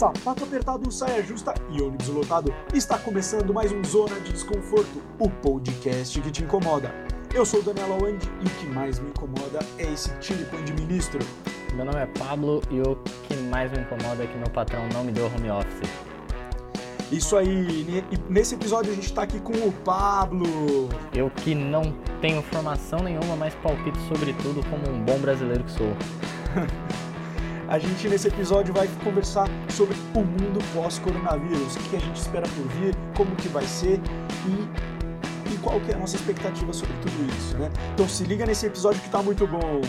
[0.00, 2.54] Sapato apertado, saia justa e ônibus lotado.
[2.72, 6.90] Está começando mais um Zona de Desconforto, o podcast que te incomoda.
[7.34, 10.72] Eu sou o Daniel Awandi e o que mais me incomoda é esse tilipão de
[10.72, 11.18] ministro.
[11.74, 12.96] Meu nome é Pablo e o
[13.28, 15.90] que mais me incomoda é que meu patrão não me deu home office.
[17.12, 20.88] Isso aí, e nesse episódio a gente tá aqui com o Pablo.
[21.12, 25.72] Eu que não tenho formação nenhuma, mas palpito sobre tudo como um bom brasileiro que
[25.72, 25.94] sou.
[27.70, 32.44] A gente nesse episódio vai conversar sobre o mundo pós-coronavírus, o que a gente espera
[32.48, 34.00] por vir, como que vai ser
[34.44, 37.70] e, e qual que é a nossa expectativa sobre tudo isso, né?
[37.94, 39.80] Então se liga nesse episódio que tá muito bom.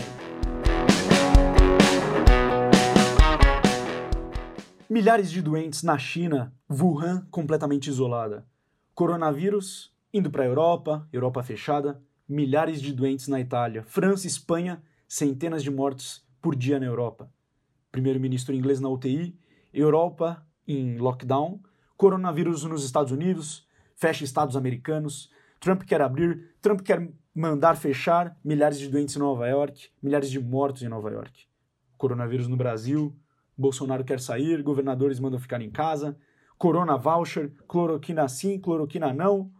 [4.88, 8.46] Milhares de doentes na China, Wuhan completamente isolada.
[8.94, 15.64] Coronavírus indo para a Europa, Europa fechada, milhares de doentes na Itália, França, Espanha, centenas
[15.64, 17.28] de mortos por dia na Europa
[17.92, 19.38] primeiro-ministro inglês na UTI,
[19.72, 21.60] Europa em lockdown,
[21.96, 28.78] coronavírus nos Estados Unidos, fecha estados americanos, Trump quer abrir, Trump quer mandar fechar, milhares
[28.78, 31.46] de doentes em Nova York, milhares de mortos em Nova York.
[31.96, 33.14] Coronavírus no Brasil,
[33.56, 36.16] Bolsonaro quer sair, governadores mandam ficar em casa,
[36.58, 39.52] corona voucher, cloroquina sim, cloroquina não,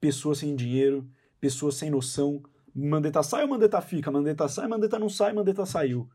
[0.00, 1.08] pessoas sem dinheiro,
[1.40, 2.42] pessoas sem noção,
[2.74, 6.08] mandeta sai ou mandeta fica, mandeta sai, mandeta não sai, mandeta saiu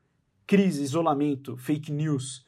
[0.46, 2.46] crise, isolamento, fake news.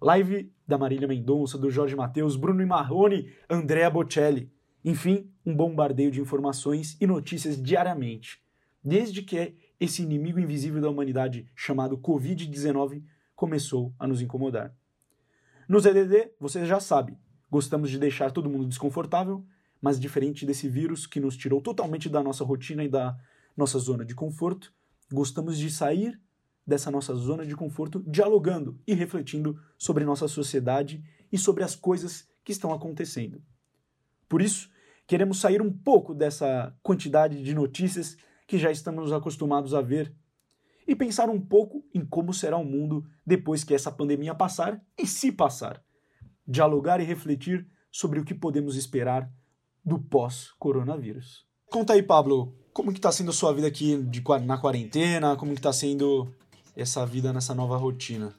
[0.00, 4.52] Live da Marília Mendonça, do Jorge Matheus, Bruno e Marrone, Andrea Bocelli.
[4.84, 8.40] Enfim, um bombardeio de informações e notícias diariamente.
[8.84, 13.02] Desde que esse inimigo invisível da humanidade chamado Covid-19
[13.34, 14.74] começou a nos incomodar.
[15.68, 17.18] No ZDD, você já sabe,
[17.50, 19.44] gostamos de deixar todo mundo desconfortável,
[19.80, 23.16] mas diferente desse vírus que nos tirou totalmente da nossa rotina e da
[23.56, 24.72] nossa zona de conforto,
[25.12, 26.20] gostamos de sair
[26.66, 32.28] dessa nossa zona de conforto, dialogando e refletindo sobre nossa sociedade e sobre as coisas
[32.44, 33.40] que estão acontecendo.
[34.28, 34.68] Por isso,
[35.06, 40.12] queremos sair um pouco dessa quantidade de notícias que já estamos acostumados a ver
[40.86, 45.06] e pensar um pouco em como será o mundo depois que essa pandemia passar e
[45.06, 45.82] se passar.
[46.46, 49.30] Dialogar e refletir sobre o que podemos esperar
[49.84, 51.46] do pós-coronavírus.
[51.70, 55.36] Conta aí, Pablo, como que está sendo a sua vida aqui de, na quarentena?
[55.36, 56.32] Como que está sendo
[56.76, 58.34] essa vida nessa nova rotina?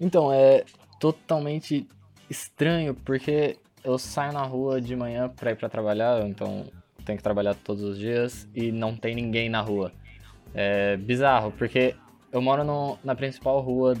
[0.00, 0.64] Então, é
[1.00, 1.86] totalmente
[2.30, 6.66] estranho, porque eu saio na rua de manhã para ir para trabalhar, então
[7.04, 9.92] tenho que trabalhar todos os dias e não tem ninguém na rua.
[10.54, 11.94] É bizarro, porque
[12.30, 13.96] eu moro no, na principal rua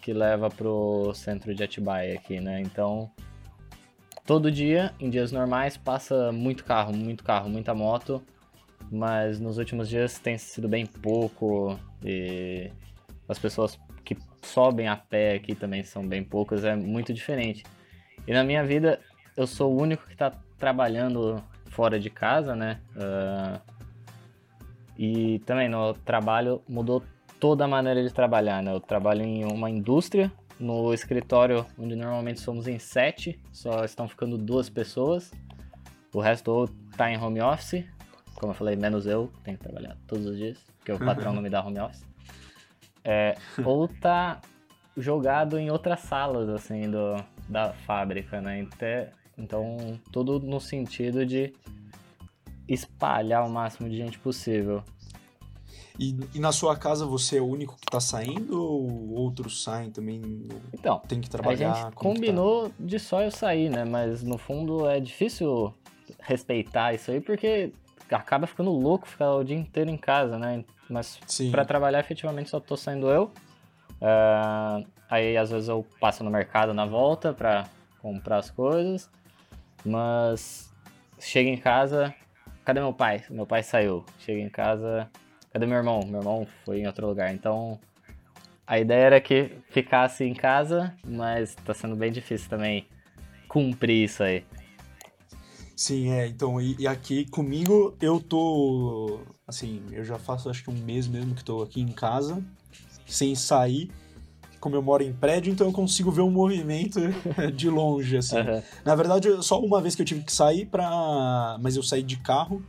[0.00, 2.60] que leva pro centro de Atibaia aqui, né?
[2.60, 3.10] Então,
[4.24, 8.22] todo dia, em dias normais, passa muito carro, muito carro, muita moto,
[8.90, 12.70] mas nos últimos dias tem sido bem pouco e
[13.28, 17.64] as pessoas que sobem a pé aqui também são bem poucas, é muito diferente.
[18.26, 19.00] E na minha vida,
[19.36, 22.80] eu sou o único que está trabalhando fora de casa, né?
[22.94, 23.60] Uh,
[24.98, 27.02] e também no trabalho mudou
[27.38, 28.72] toda a maneira de trabalhar, né?
[28.72, 34.38] Eu trabalho em uma indústria, no escritório onde normalmente somos em sete, só estão ficando
[34.38, 35.30] duas pessoas.
[36.14, 37.84] O resto ou tá em home office,
[38.36, 41.42] como eu falei, menos eu, tenho que trabalhar todos os dias, porque o patrão não
[41.42, 42.05] me dá home office.
[43.08, 44.40] É, ou tá
[44.96, 48.66] jogado em outras salas, assim, do, da fábrica, né?
[49.38, 51.52] Então, tudo no sentido de
[52.68, 54.82] espalhar o máximo de gente possível.
[55.98, 59.90] E, e, na sua casa você é o único que tá saindo ou outros saem
[59.90, 60.48] também?
[60.74, 61.72] Então, tem que trabalhar?
[61.72, 62.74] A gente combinou tá?
[62.78, 63.84] de só eu sair, né?
[63.84, 65.72] Mas no fundo é difícil
[66.20, 67.72] respeitar isso aí porque
[68.10, 70.64] acaba ficando louco ficar o dia inteiro em casa, né?
[70.88, 71.18] Mas
[71.50, 73.32] para trabalhar efetivamente só tô saindo eu.
[74.00, 77.66] Uh, aí às vezes eu passo no mercado na volta para
[78.00, 79.10] comprar as coisas.
[79.84, 80.72] Mas
[81.18, 82.14] chego em casa,
[82.64, 83.24] cadê meu pai?
[83.30, 84.04] Meu pai saiu.
[84.18, 85.10] Chego em casa,
[85.52, 86.00] cadê meu irmão?
[86.06, 87.32] Meu irmão foi em outro lugar.
[87.34, 87.78] Então
[88.66, 92.88] a ideia era que ficasse em casa, mas tá sendo bem difícil também
[93.48, 94.44] cumprir isso aí.
[95.76, 96.26] Sim, é.
[96.26, 99.20] Então, e, e, aqui comigo eu tô.
[99.46, 102.42] Assim, eu já faço acho que um mês mesmo que tô aqui em casa,
[103.06, 103.90] sem sair.
[104.58, 106.98] Como eu moro em prédio, então eu consigo ver um movimento
[107.54, 108.36] de longe, assim.
[108.36, 108.62] Uhum.
[108.84, 111.56] Na verdade, só uma vez que eu tive que sair pra.
[111.60, 112.64] Mas eu saí de carro,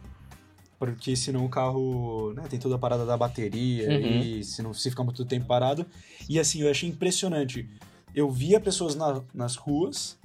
[0.77, 4.21] porque senão o carro né, tem toda a parada da bateria uhum.
[4.21, 5.85] e se não se ficar muito tempo parado.
[6.29, 7.67] E assim, eu achei impressionante.
[8.13, 10.17] Eu via pessoas na, nas ruas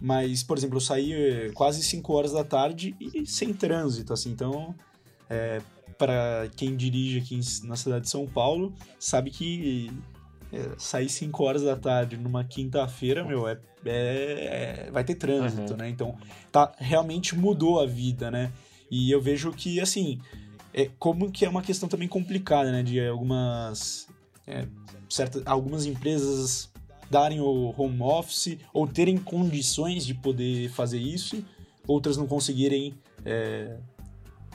[0.00, 4.30] mas, por exemplo, eu saí eh, quase 5 horas da tarde e sem trânsito, assim,
[4.30, 4.74] então,
[5.28, 5.60] é,
[5.98, 9.90] para quem dirige aqui na cidade de São Paulo, sabe que
[10.52, 15.72] é, sair 5 horas da tarde numa quinta-feira, meu, é, é, é, vai ter trânsito,
[15.72, 15.76] uhum.
[15.76, 15.88] né?
[15.88, 16.16] Então,
[16.50, 18.52] tá, realmente mudou a vida, né?
[18.90, 20.20] E eu vejo que, assim,
[20.72, 22.82] é, como que é uma questão também complicada, né?
[22.82, 24.08] De algumas,
[24.46, 24.66] é,
[25.10, 26.70] certas, algumas empresas
[27.10, 31.44] darem o home office ou terem condições de poder fazer isso,
[31.86, 32.94] outras não conseguirem
[33.24, 33.76] é,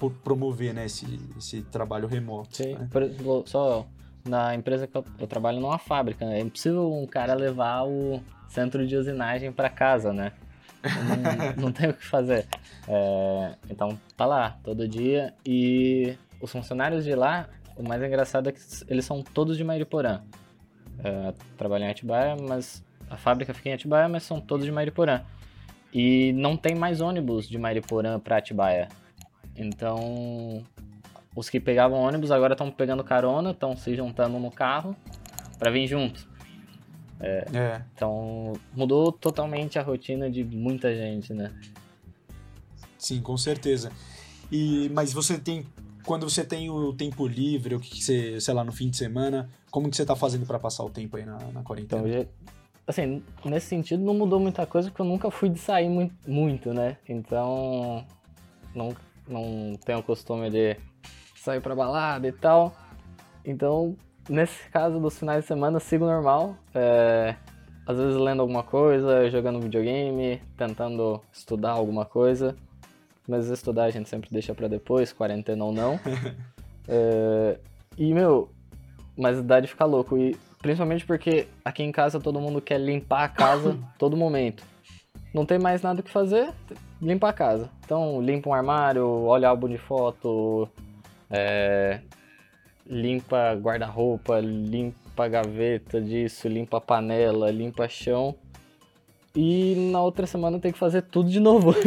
[0.09, 1.05] promover né, esse,
[1.37, 2.57] esse trabalho remoto.
[2.57, 2.89] Sim, né?
[2.91, 3.85] por só
[4.27, 6.39] na empresa que eu, eu trabalho numa fábrica, né?
[6.39, 10.31] é impossível um cara levar o centro de usinagem para casa, né?
[11.57, 12.47] Não, não tem o que fazer.
[12.87, 18.51] É, então tá lá todo dia e os funcionários de lá, o mais engraçado é
[18.51, 20.21] que eles são todos de Mairiporã.
[21.03, 25.21] É, trabalham em Atibaia, mas a fábrica fica em Atibaia, mas são todos de Mairiporã.
[25.93, 28.87] E não tem mais ônibus de Mairiporã para Atibaia.
[29.55, 30.63] Então,
[31.35, 34.95] os que pegavam ônibus agora estão pegando carona, estão se juntando no carro
[35.57, 36.27] para vir juntos.
[37.19, 37.85] É, é.
[37.95, 41.53] Então, mudou totalmente a rotina de muita gente, né?
[42.97, 43.91] Sim, com certeza.
[44.51, 45.65] E, mas você tem,
[46.05, 49.49] quando você tem o tempo livre, o que você, sei lá, no fim de semana,
[49.71, 52.07] como que você tá fazendo para passar o tempo aí na, na quarentena?
[52.07, 52.27] Então,
[52.85, 56.73] assim, nesse sentido não mudou muita coisa, porque eu nunca fui de sair muito, muito
[56.73, 56.97] né?
[57.07, 58.05] Então,
[58.75, 58.95] não,
[59.27, 60.77] não tenho o costume de
[61.35, 62.73] sair pra balada e tal.
[63.45, 63.95] Então,
[64.29, 66.55] nesse caso dos finais de semana, sigo normal.
[66.73, 67.35] É,
[67.85, 72.55] às vezes lendo alguma coisa, jogando videogame, tentando estudar alguma coisa.
[73.27, 75.99] Mas estudar a gente sempre deixa para depois, quarentena ou não.
[76.87, 77.59] é,
[77.97, 78.49] e, meu,
[79.17, 80.17] mas dá de ficar louco.
[80.17, 84.63] E principalmente porque aqui em casa todo mundo quer limpar a casa todo momento.
[85.33, 86.53] Não tem mais nada que fazer,
[87.01, 87.69] limpa a casa.
[87.83, 90.69] Então, limpa um armário, olha álbum de foto,
[91.29, 91.99] é,
[92.85, 98.35] limpa guarda-roupa, limpa gaveta disso, limpa panela, limpa chão.
[99.35, 101.73] E na outra semana tem que fazer tudo de novo.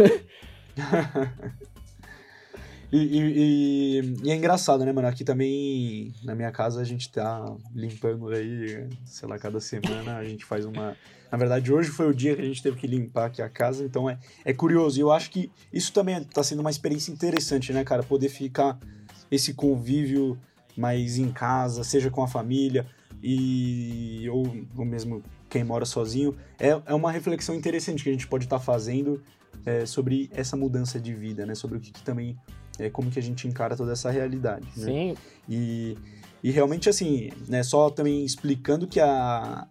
[2.93, 5.07] e, e, e, e, é engraçado, né, mano?
[5.07, 10.25] Aqui também, na minha casa, a gente tá limpando aí, sei lá, cada semana a
[10.25, 10.97] gente faz uma.
[11.31, 13.85] Na verdade, hoje foi o dia que a gente teve que limpar aqui a casa,
[13.85, 14.99] então é, é curioso.
[14.99, 18.03] E eu acho que isso também tá sendo uma experiência interessante, né, cara?
[18.03, 18.79] Poder ficar
[19.31, 20.39] esse convívio
[20.77, 22.87] mais em casa, seja com a família
[23.23, 24.45] e ou,
[24.77, 28.59] ou mesmo quem mora sozinho, é, é uma reflexão interessante que a gente pode estar
[28.59, 29.23] tá fazendo
[29.65, 31.55] é, sobre essa mudança de vida, né?
[31.55, 32.37] Sobre o que, que, também
[32.79, 34.67] é como que a gente encara toda essa realidade.
[34.77, 34.85] Né?
[34.85, 35.15] Sim.
[35.49, 35.97] E,
[36.43, 37.63] e realmente assim, né?
[37.63, 39.67] Só também explicando que a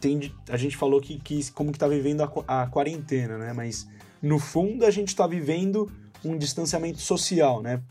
[0.00, 3.52] tem, a gente falou que, que como que tá vivendo a, a quarentena, né?
[3.52, 3.88] Mas
[4.22, 5.90] no fundo a gente está vivendo
[6.24, 7.82] um distanciamento social, né?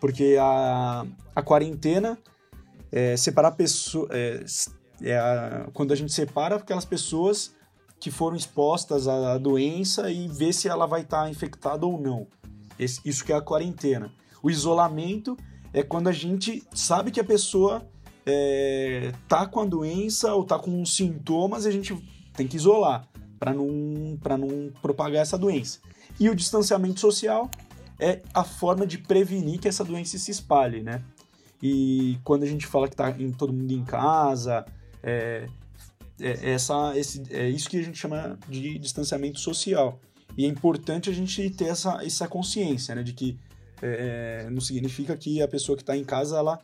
[0.00, 2.18] Porque a, a quarentena
[2.90, 4.08] é separar pessoas.
[4.10, 4.44] É,
[5.02, 7.54] é a, quando a gente separa aquelas pessoas
[8.00, 12.26] que foram expostas à doença e ver se ela vai estar tá infectada ou não.
[12.78, 14.12] Esse, isso que é a quarentena.
[14.42, 15.36] O isolamento
[15.72, 17.88] é quando a gente sabe que a pessoa
[18.26, 21.96] é, tá com a doença ou tá com sintomas e a gente
[22.34, 23.06] tem que isolar
[23.38, 25.80] para não, não propagar essa doença.
[26.18, 27.50] E o distanciamento social
[27.98, 31.02] é a forma de prevenir que essa doença se espalhe, né?
[31.62, 34.64] E quando a gente fala que tá em todo mundo em casa,
[35.02, 35.46] é,
[36.20, 40.00] é, essa, esse, é isso que a gente chama de distanciamento social.
[40.36, 43.02] E é importante a gente ter essa, essa consciência, né?
[43.02, 43.38] De que
[43.80, 46.60] é, não significa que a pessoa que está em casa, ela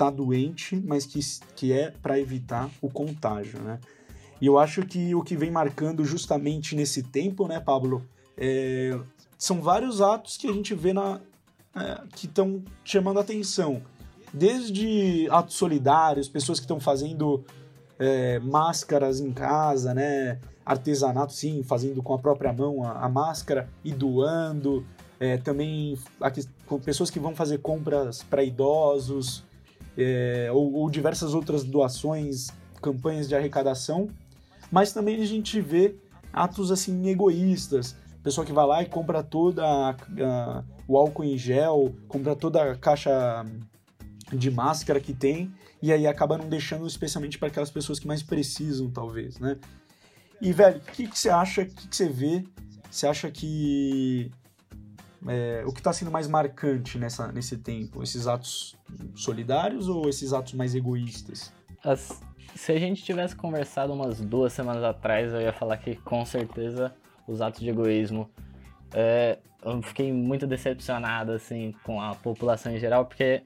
[0.00, 1.20] tá doente, mas que,
[1.54, 3.78] que é para evitar o contágio, né?
[4.40, 8.02] E eu acho que o que vem marcando justamente nesse tempo, né, Pablo,
[8.34, 8.98] é,
[9.36, 11.20] são vários atos que a gente vê na,
[11.76, 13.82] é, que estão chamando atenção.
[14.32, 17.44] Desde atos solidários, pessoas que estão fazendo
[17.98, 20.38] é, máscaras em casa, né?
[20.64, 24.82] Artesanato, sim, fazendo com a própria mão a, a máscara e doando.
[25.18, 26.42] É, também aqui,
[26.86, 29.44] pessoas que vão fazer compras para idosos,
[29.96, 32.48] é, ou, ou diversas outras doações,
[32.80, 34.08] campanhas de arrecadação.
[34.70, 35.96] Mas também a gente vê
[36.32, 41.36] atos assim egoístas, pessoa que vai lá e compra toda a, a, o álcool em
[41.36, 43.44] gel, compra toda a caixa
[44.32, 48.22] de máscara que tem e aí acaba não deixando especialmente para aquelas pessoas que mais
[48.22, 49.56] precisam, talvez, né?
[50.40, 52.44] E, velho, o que, que você acha, o que, que você vê?
[52.90, 54.30] Você acha que
[55.28, 58.02] é, o que está sendo mais marcante nessa, nesse tempo?
[58.02, 58.76] Esses atos
[59.14, 61.52] solidários ou esses atos mais egoístas?
[61.84, 62.20] As,
[62.54, 66.94] se a gente tivesse conversado umas duas semanas atrás, eu ia falar que com certeza
[67.26, 68.30] os atos de egoísmo.
[68.92, 73.42] É, eu fiquei muito decepcionado assim com a população em geral, porque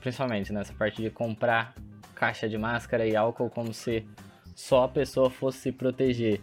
[0.00, 1.74] principalmente nessa parte de comprar
[2.14, 4.06] caixa de máscara e álcool como se
[4.54, 6.40] só a pessoa fosse se proteger.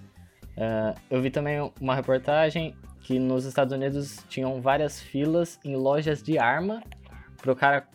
[0.58, 2.76] Uh, eu vi também uma reportagem
[3.10, 6.84] que nos Estados Unidos tinham várias filas em lojas de arma
[7.42, 7.88] pro cara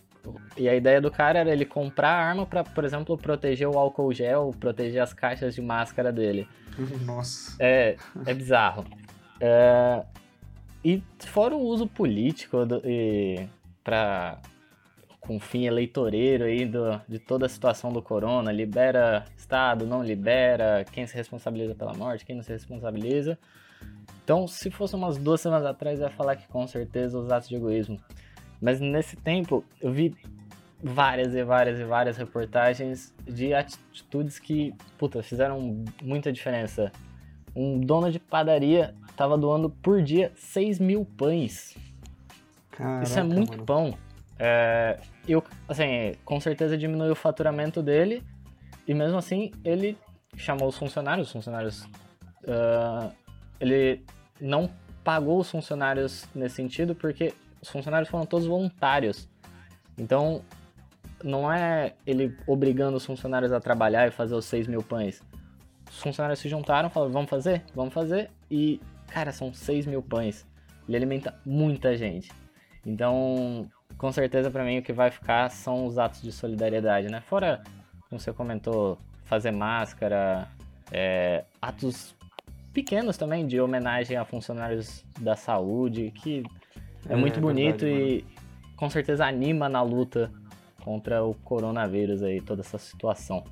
[0.56, 4.12] e a ideia do cara era ele comprar arma para, por exemplo, proteger o álcool
[4.12, 6.48] gel, proteger as caixas de máscara dele.
[7.06, 7.54] Nossa.
[7.60, 8.84] É, é bizarro.
[9.38, 10.04] É,
[10.84, 13.48] e fora o uso político do, e
[13.84, 14.40] para
[15.20, 20.84] com fim eleitoreiro aí do, de toda a situação do corona, libera Estado, não libera,
[20.90, 23.38] quem se responsabiliza pela morte, quem não se responsabiliza.
[24.24, 27.48] Então, se fosse umas duas semanas atrás, eu ia falar que com certeza os atos
[27.48, 28.00] de egoísmo.
[28.60, 30.16] Mas nesse tempo, eu vi
[30.82, 36.90] várias e várias e várias reportagens de atitudes que, puta, fizeram muita diferença.
[37.54, 41.76] Um dono de padaria tava doando por dia 6 mil pães.
[42.70, 43.64] Caraca, Isso é muito mano.
[43.64, 43.94] pão.
[44.38, 48.22] É, eu, assim, com certeza diminuiu o faturamento dele
[48.86, 49.96] e mesmo assim ele
[50.36, 51.84] chamou os funcionários, os funcionários,
[52.42, 53.12] uh,
[53.60, 54.04] ele
[54.40, 54.70] não
[55.02, 59.28] pagou os funcionários nesse sentido porque os funcionários foram todos voluntários.
[59.98, 60.42] Então
[61.22, 65.22] não é ele obrigando os funcionários a trabalhar e fazer os 6 mil pães.
[65.90, 67.62] Os funcionários se juntaram, falaram, vamos fazer?
[67.74, 68.30] Vamos fazer.
[68.50, 70.46] E, cara, são 6 mil pães.
[70.88, 72.30] Ele alimenta muita gente.
[72.84, 77.22] Então, com certeza para mim o que vai ficar são os atos de solidariedade, né?
[77.22, 77.62] Fora,
[78.08, 80.48] como você comentou, fazer máscara,
[80.92, 82.14] é, atos
[82.74, 86.42] pequenos também de homenagem a funcionários da saúde, que
[87.08, 90.30] é, É, muito é bonito verdade, e com certeza anima na luta
[90.84, 93.44] contra o coronavírus aí, toda essa situação.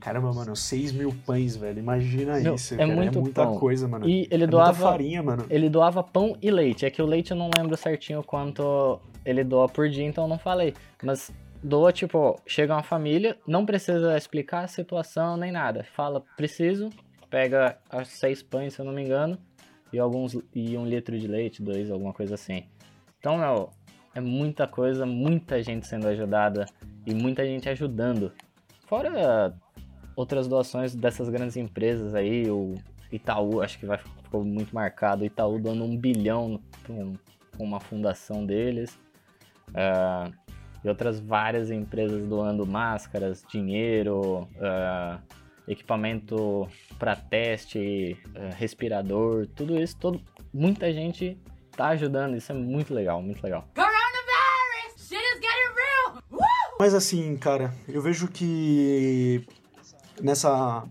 [0.00, 1.80] Caramba, mano, 6 mil pães, velho.
[1.80, 2.92] Imagina Meu, isso, é cara.
[2.94, 3.58] muito é muita pão.
[3.58, 4.08] coisa, mano.
[4.08, 5.44] E ele é doava farinha, mano.
[5.50, 6.86] ele doava pão e leite.
[6.86, 10.28] É que o leite eu não lembro certinho quanto ele doa por dia, então eu
[10.28, 10.72] não falei.
[11.02, 15.84] Mas doa, tipo, chega uma família, não precisa explicar a situação nem nada.
[15.94, 16.90] Fala, preciso,
[17.30, 19.38] pega as seis pães, se eu não me engano,
[19.92, 22.64] e alguns e um litro de leite, dois, alguma coisa assim.
[23.18, 23.70] Então, meu,
[24.14, 26.66] é muita coisa, muita gente sendo ajudada
[27.06, 28.32] e muita gente ajudando.
[28.86, 29.54] Fora
[30.16, 32.74] outras doações dessas grandes empresas aí, o
[33.12, 37.14] Itaú, acho que vai, ficou muito marcado, o Itaú dando um bilhão para um,
[37.58, 38.98] uma fundação deles.
[39.74, 40.30] Ah,
[40.82, 45.20] e outras várias empresas doando máscaras, dinheiro, ah,
[45.68, 50.20] equipamento para teste, ah, respirador, tudo isso, todo,
[50.52, 51.36] muita gente
[51.76, 53.68] tá ajudando, isso é muito legal, muito legal.
[53.74, 55.06] Coronavirus!
[55.08, 56.22] Shit is getting real!
[56.30, 56.40] Woo!
[56.80, 59.44] Mas assim, cara, eu vejo que
[60.20, 60.84] nessa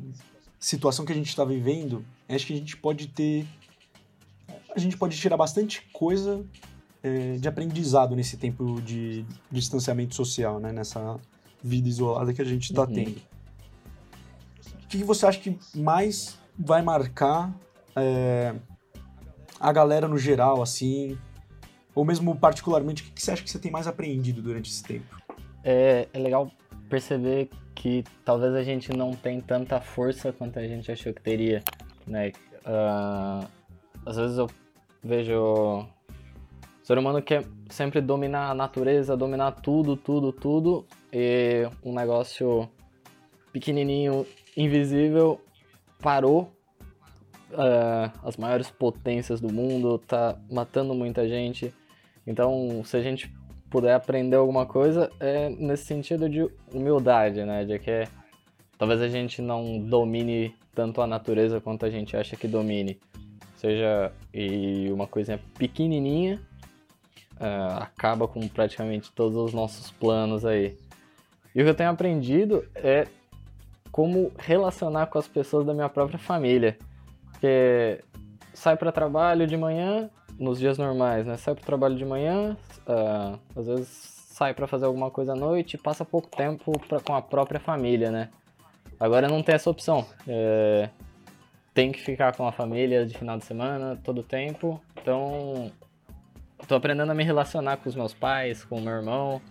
[0.60, 3.46] situação que a gente tá vivendo, acho que a gente pode ter.
[4.75, 6.46] A gente pode tirar bastante coisa
[7.01, 10.72] é, de aprendizado nesse tempo de distanciamento social, né?
[10.72, 11.19] Nessa
[11.63, 12.93] vida isolada que a gente tá Uhum.
[12.93, 13.22] tendo.
[14.88, 17.53] O que você acha que mais vai marcar
[17.96, 18.56] é,
[19.60, 21.17] a galera no geral, assim?
[21.94, 25.17] Ou mesmo particularmente, o que você acha que você tem mais aprendido durante esse tempo?
[25.67, 26.50] é, é legal
[26.89, 31.62] perceber que talvez a gente não tem tanta força quanto a gente achou que teria,
[32.08, 32.32] né?
[32.63, 33.46] Ah,
[34.06, 34.48] às vezes eu
[35.03, 35.86] vejo
[36.82, 42.70] ser humano quer sempre dominar a natureza, dominar tudo, tudo, tudo, e um negócio
[43.51, 44.25] pequenininho,
[44.58, 45.40] invisível,
[46.02, 46.52] parou.
[47.54, 51.74] Ah, as maiores potências do mundo, tá matando muita gente.
[52.26, 53.32] Então, se a gente
[53.70, 57.64] puder aprender alguma coisa, é nesse sentido de humildade, né?
[57.64, 58.04] De que
[58.78, 63.00] talvez a gente não domine tanto a natureza quanto a gente acha que domine.
[63.56, 66.40] Seja e uma coisinha pequenininha
[67.40, 70.78] ah, acaba com praticamente todos os nossos planos aí.
[71.56, 73.08] E o que eu tenho aprendido é
[73.98, 76.77] como relacionar com as pessoas da minha própria família.
[77.32, 78.00] Porque
[78.54, 81.36] sai para trabalho de manhã, nos dias normais, né?
[81.36, 85.74] Sai para trabalho de manhã, ah, às vezes sai para fazer alguma coisa à noite
[85.74, 88.30] e passa pouco tempo pra, com a própria família, né?
[89.00, 90.06] Agora não tem essa opção.
[90.27, 90.89] É,
[91.74, 94.80] tem que ficar com a família de final de semana todo tempo.
[95.01, 95.72] Então,
[96.68, 99.42] tô aprendendo a me relacionar com os meus pais, com o meu irmão.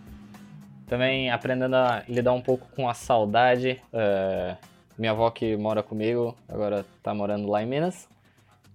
[0.87, 3.81] Também aprendendo a lidar um pouco com a saudade.
[3.91, 4.55] É,
[4.97, 8.07] minha avó que mora comigo, agora tá morando lá em Minas.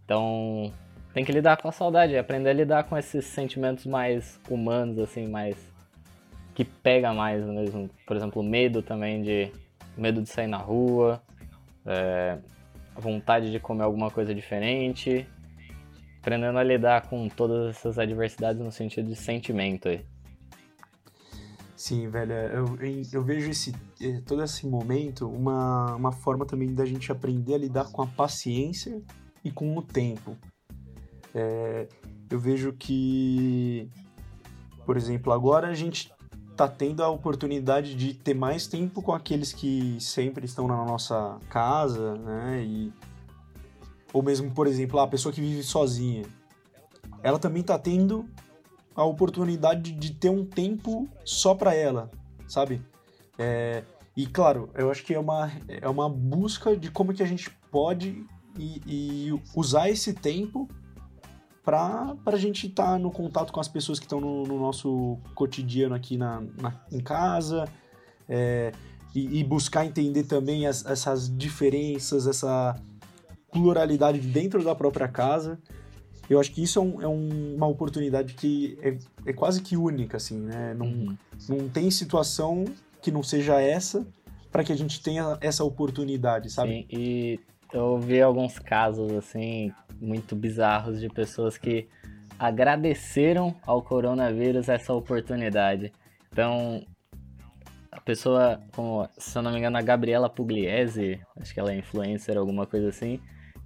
[0.04, 0.70] Então,
[1.14, 5.26] tem que lidar com a saudade, aprender a lidar com esses sentimentos mais humanos, assim,
[5.26, 5.56] mais.
[6.54, 7.88] que pega mais mesmo.
[8.06, 9.50] Por exemplo, medo também de.
[9.96, 11.22] medo de sair na rua,
[11.86, 12.38] é,
[12.94, 15.26] vontade de comer alguma coisa diferente.
[16.20, 20.11] Aprendendo a lidar com todas essas adversidades no sentido de sentimento aí.
[21.82, 22.78] Sim, velho, é, eu,
[23.12, 27.58] eu vejo esse, é, todo esse momento uma, uma forma também da gente aprender a
[27.58, 29.02] lidar com a paciência
[29.44, 30.36] e com o tempo.
[31.34, 31.88] É,
[32.30, 33.90] eu vejo que,
[34.86, 36.12] por exemplo, agora a gente
[36.56, 41.36] tá tendo a oportunidade de ter mais tempo com aqueles que sempre estão na nossa
[41.48, 42.62] casa, né?
[42.64, 42.92] E,
[44.12, 46.26] ou mesmo, por exemplo, a pessoa que vive sozinha.
[47.24, 48.24] Ela também tá tendo
[48.94, 52.10] a oportunidade de ter um tempo só para ela,
[52.46, 52.82] sabe?
[53.38, 53.82] É,
[54.16, 57.50] e claro, eu acho que é uma, é uma busca de como que a gente
[57.70, 58.24] pode
[58.58, 60.68] e, e usar esse tempo
[61.64, 65.18] para a gente estar tá no contato com as pessoas que estão no, no, nosso
[65.34, 67.68] cotidiano aqui na, na em casa
[68.28, 68.72] é,
[69.14, 72.74] e, e, buscar entender também as, essas diferenças, essa
[73.52, 75.60] pluralidade dentro da própria casa.
[76.32, 78.96] Eu acho que isso é, um, é um, uma oportunidade que é,
[79.26, 80.74] é, quase que única, assim, né?
[80.74, 81.16] Não, uhum.
[81.48, 82.64] não tem situação
[83.02, 84.06] que não seja essa
[84.50, 86.70] para que a gente tenha essa oportunidade, sabe?
[86.70, 87.40] Sim, e
[87.72, 91.88] eu vi alguns casos, assim, muito bizarros de pessoas que
[92.38, 95.92] agradeceram ao coronavírus essa oportunidade.
[96.30, 96.82] Então,
[97.90, 101.78] a pessoa, como, se eu não me engano, a Gabriela Pugliese, acho que ela é
[101.78, 103.20] influencer, alguma coisa assim,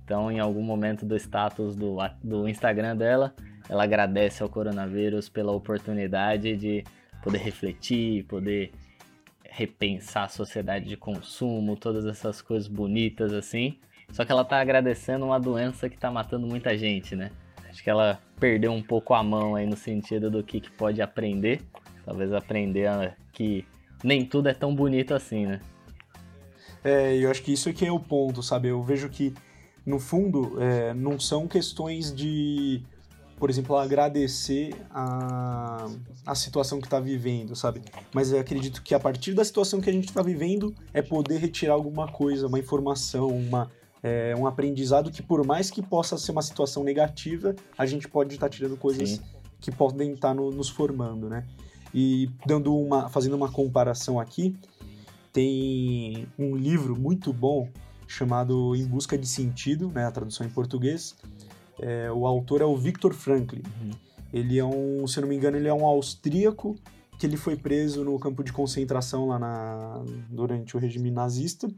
[0.07, 3.35] então, em algum momento do status do, do Instagram dela,
[3.69, 6.85] ela agradece ao coronavírus pela oportunidade de
[7.21, 8.71] poder refletir, poder
[9.51, 13.81] repensar a sociedade de consumo, todas essas coisas bonitas assim.
[14.13, 17.33] Só que ela tá agradecendo uma doença que tá matando muita gente, né?
[17.69, 21.03] Acho que ela perdeu um pouco a mão aí no sentido do que, que pode
[21.03, 21.63] aprender.
[22.05, 23.65] Talvez aprender que
[24.05, 25.61] nem tudo é tão bonito assim, né?
[26.85, 28.69] É, eu acho que isso aqui é o ponto, sabe?
[28.69, 29.35] Eu vejo que
[29.87, 32.83] no fundo, é, não são questões de,
[33.39, 35.89] por exemplo, agradecer a,
[36.27, 37.81] a situação que está vivendo, sabe?
[38.13, 41.39] Mas eu acredito que a partir da situação que a gente está vivendo é poder
[41.39, 43.71] retirar alguma coisa, uma informação, uma,
[44.03, 48.35] é, um aprendizado que, por mais que possa ser uma situação negativa, a gente pode
[48.35, 49.21] estar tá tirando coisas Sim.
[49.61, 51.47] que podem estar tá no, nos formando, né?
[51.95, 54.57] E dando uma, fazendo uma comparação aqui,
[55.33, 57.69] tem um livro muito bom
[58.07, 61.17] chamado Em Busca de Sentido, né, a tradução em português.
[61.81, 63.57] É, o autor é o Viktor Frankl.
[63.57, 63.91] Uhum.
[64.33, 66.77] Ele é um, se não me engano, ele é um austríaco
[67.19, 71.69] que ele foi preso no campo de concentração lá na, durante o regime nazista,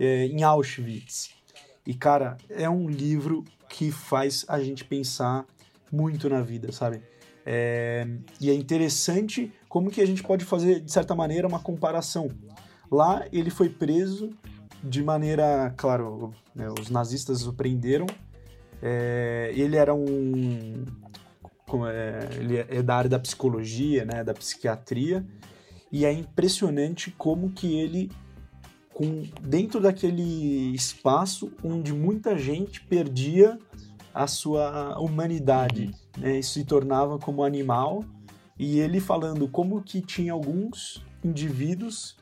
[0.00, 1.30] é, em Auschwitz.
[1.86, 5.46] E, cara, é um livro que faz a gente pensar
[5.92, 7.02] muito na vida, sabe?
[7.46, 8.06] É,
[8.40, 12.30] e é interessante como que a gente pode fazer, de certa maneira, uma comparação.
[12.90, 14.30] Lá ele foi preso
[14.84, 18.06] de maneira, claro, né, os nazistas o prenderam.
[18.82, 20.84] É, ele era um,
[21.88, 25.24] é, ele é da área da psicologia, né, da psiquiatria,
[25.90, 28.10] e é impressionante como que ele,
[28.92, 33.58] com, dentro daquele espaço onde muita gente perdia
[34.12, 38.04] a sua humanidade, né, se tornava como animal,
[38.58, 42.16] e ele falando como que tinha alguns indivíduos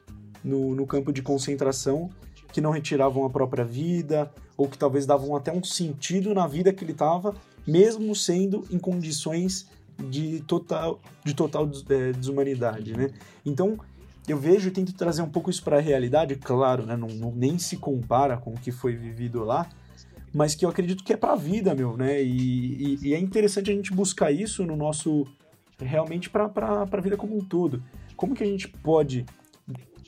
[0.44, 2.08] no, no campo de concentração
[2.52, 6.72] que não retiravam a própria vida, ou que talvez davam até um sentido na vida
[6.72, 7.34] que ele estava,
[7.66, 9.66] mesmo sendo em condições
[9.98, 13.10] de total, de total é, desumanidade, né?
[13.44, 13.78] Então,
[14.28, 16.96] eu vejo e tento trazer um pouco isso para a realidade, claro, né?
[16.96, 19.68] Não, não, nem se compara com o que foi vivido lá,
[20.32, 22.22] mas que eu acredito que é para a vida, meu, né?
[22.22, 25.26] E, e, e, é interessante a gente buscar isso no nosso
[25.78, 26.50] realmente para
[26.90, 27.82] a vida como um todo.
[28.16, 29.26] Como que a gente pode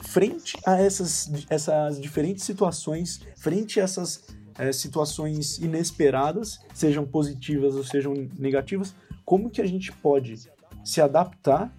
[0.02, 4.24] frente a essas, essas diferentes situações, frente a essas
[4.58, 10.48] é, situações inesperadas, sejam positivas ou sejam negativas, como que a gente pode
[10.84, 11.74] se adaptar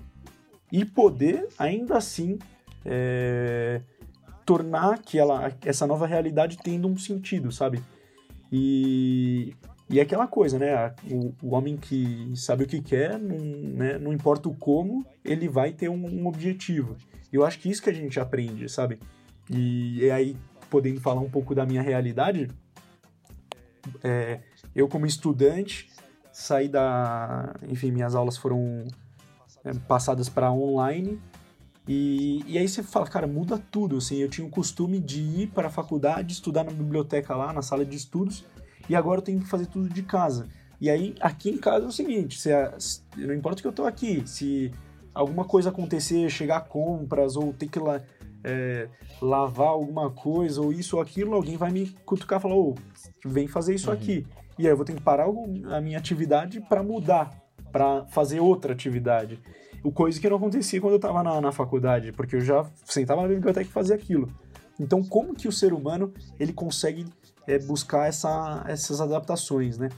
[0.72, 2.40] e poder ainda assim
[2.84, 3.82] é,
[4.46, 7.82] tornar aquela, essa nova realidade tendo um sentido, sabe?
[8.52, 9.54] E,
[9.90, 10.94] e é aquela coisa, né?
[11.10, 13.98] O, o homem que sabe o que quer, não, né?
[13.98, 16.96] não importa o como, ele vai ter um, um objetivo.
[17.32, 19.00] Eu acho que isso que a gente aprende, sabe?
[19.50, 20.36] E, e aí,
[20.70, 22.50] podendo falar um pouco da minha realidade,
[24.04, 24.40] é,
[24.76, 25.92] eu como estudante,
[26.32, 27.54] saí da...
[27.70, 28.86] Enfim, minhas aulas foram
[29.64, 31.20] é, passadas para online
[31.88, 35.48] e, e aí você fala, cara, muda tudo, assim, eu tinha o costume de ir
[35.48, 38.44] para a faculdade, estudar na biblioteca lá, na sala de estudos,
[38.90, 40.48] e agora eu tenho que fazer tudo de casa.
[40.80, 42.50] E aí, aqui em casa é o seguinte, se,
[43.18, 44.72] não importa que eu tô aqui, se
[45.14, 48.02] alguma coisa acontecer, chegar compras ou ter que la,
[48.44, 48.90] é,
[49.22, 53.30] lavar alguma coisa ou isso ou aquilo, alguém vai me cutucar e falar, ô, oh,
[53.30, 53.96] vem fazer isso uhum.
[53.96, 54.28] aqui.
[54.60, 57.34] E aí eu vou ter que parar a minha atividade para mudar,
[57.72, 59.40] para fazer outra atividade.
[59.84, 63.22] O coisa que não acontecia quando eu estava na, na faculdade, porque eu já sentava
[63.22, 64.30] na biblioteca e fazia aquilo.
[64.80, 67.06] Então, como que o ser humano ele consegue
[67.48, 69.90] é, buscar essa, essas adaptações, né?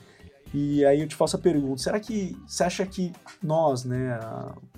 [0.54, 3.12] E aí eu te faço a pergunta: será que você acha que
[3.44, 4.18] nós, né,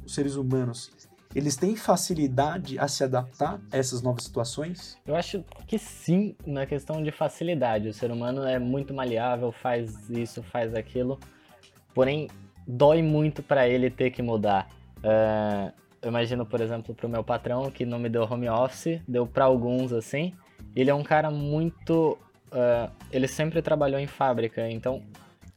[0.04, 0.92] os seres humanos,
[1.36, 4.98] eles têm facilidade a se adaptar a essas novas situações?
[5.06, 7.88] Eu acho que sim, na questão de facilidade.
[7.88, 11.20] O ser humano é muito maleável, faz isso, faz aquilo.
[11.94, 12.28] Porém,
[12.68, 14.68] dói muito para ele ter que mudar.
[14.98, 19.02] Uh, eu imagino, por exemplo, para o meu patrão que não me deu home office,
[19.08, 20.34] deu para alguns assim.
[20.76, 22.18] Ele é um cara muito.
[22.52, 25.04] Uh, ele sempre trabalhou em fábrica, então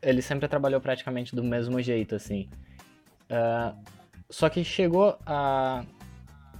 [0.02, 2.48] ele sempre trabalhou praticamente do mesmo jeito, assim.
[3.31, 3.74] Uh,
[4.28, 5.85] só que chegou a,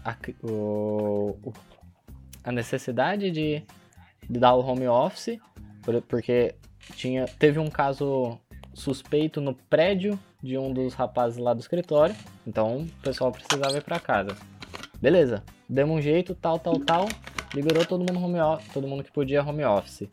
[0.05, 1.53] a, o,
[2.45, 3.63] a necessidade de,
[4.29, 5.39] de, dar o home office,
[6.09, 6.55] porque
[6.95, 8.39] tinha, teve um caso
[8.73, 12.15] suspeito no prédio de um dos rapazes lá do escritório,
[12.47, 14.37] então o pessoal precisava ir para casa.
[15.01, 17.09] Beleza, demos um jeito, tal, tal, tal,
[17.55, 20.09] liberou todo mundo home office, todo mundo que podia home office.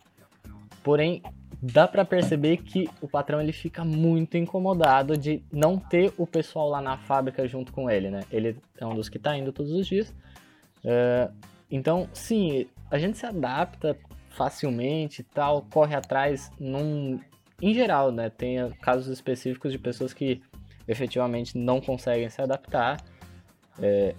[0.82, 1.22] Porém,
[1.62, 6.68] dá para perceber que o patrão ele fica muito incomodado de não ter o pessoal
[6.68, 8.22] lá na fábrica junto com ele, né?
[8.30, 10.10] Ele é um dos que tá indo todos os dias.
[10.84, 11.32] Uh,
[11.70, 13.96] então, sim, a gente se adapta
[14.30, 17.20] facilmente tal, corre atrás num...
[17.60, 18.30] Em geral, né?
[18.30, 20.40] Tem casos específicos de pessoas que
[20.88, 22.96] efetivamente não conseguem se adaptar,
[23.78, 24.14] é,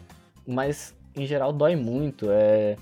[0.48, 2.28] mas em geral dói muito.
[2.30, 2.78] É,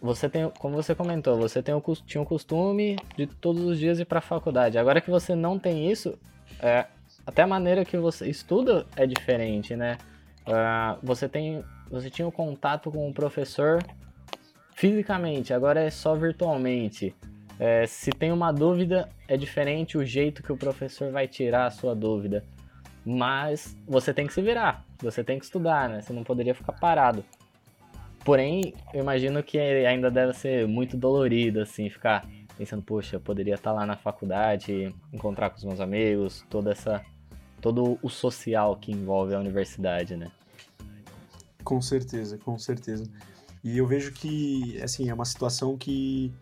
[0.00, 3.98] você tem, como você comentou, você tem o, tinha o costume de todos os dias
[3.98, 4.78] ir para a faculdade.
[4.78, 6.18] Agora que você não tem isso,
[6.60, 6.86] é,
[7.26, 9.98] até a maneira que você estuda é diferente, né?
[10.46, 13.84] Uh, você tem, você tinha o contato com o professor
[14.74, 17.14] fisicamente, agora é só virtualmente.
[17.60, 21.70] É, se tem uma dúvida, é diferente o jeito que o professor vai tirar a
[21.70, 22.44] sua dúvida.
[23.04, 26.00] Mas você tem que se virar, você tem que estudar, né?
[26.00, 27.24] Você não poderia ficar parado.
[28.24, 33.54] Porém, eu imagino que ainda deve ser muito dolorido, assim, ficar pensando, poxa, eu poderia
[33.54, 37.04] estar lá na faculdade, encontrar com os meus amigos, toda essa.
[37.60, 40.30] todo o social que envolve a universidade, né?
[41.62, 43.04] Com certeza, com certeza.
[43.62, 46.32] E eu vejo que, assim, é uma situação que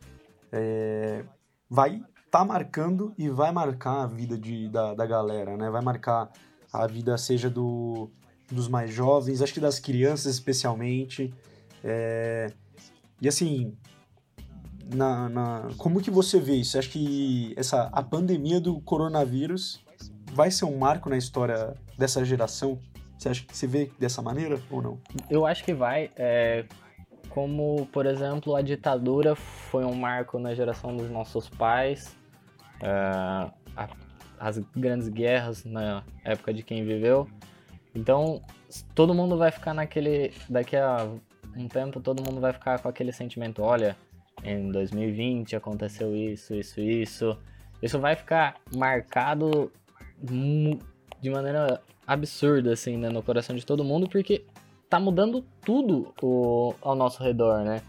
[0.53, 1.25] é,
[1.69, 5.71] vai tá marcando e vai marcar a vida de, da, da galera, né?
[5.71, 6.31] Vai marcar
[6.73, 8.11] a vida, seja do,
[8.51, 11.33] dos mais jovens, acho que das crianças especialmente.
[11.89, 12.49] É,
[13.23, 13.77] e assim,
[14.93, 16.77] na, na, como que você vê isso?
[16.77, 19.81] Acha que essa, a pandemia do coronavírus
[20.33, 22.81] vai ser um marco na história dessa geração?
[23.17, 24.99] Você acha que você vê dessa maneira ou não?
[25.31, 26.11] Eu acho que vai.
[26.17, 26.67] É,
[27.31, 32.17] como, por exemplo, a ditadura foi um marco na geração dos nossos pais,
[32.83, 32.89] é,
[33.77, 33.89] a,
[34.41, 37.29] as grandes guerras na época de quem viveu.
[37.95, 38.43] Então,
[38.95, 40.35] todo mundo vai ficar naquele.
[40.51, 41.09] Daqui a
[41.57, 43.97] um tempo todo mundo vai ficar com aquele sentimento, olha,
[44.45, 47.39] em 2020 aconteceu isso, isso, isso.
[47.83, 49.71] Isso vai ficar marcado
[51.21, 54.45] de maneira absurda, assim, né, no coração de todo mundo, porque
[54.89, 57.83] tá mudando tudo o, ao nosso redor, né?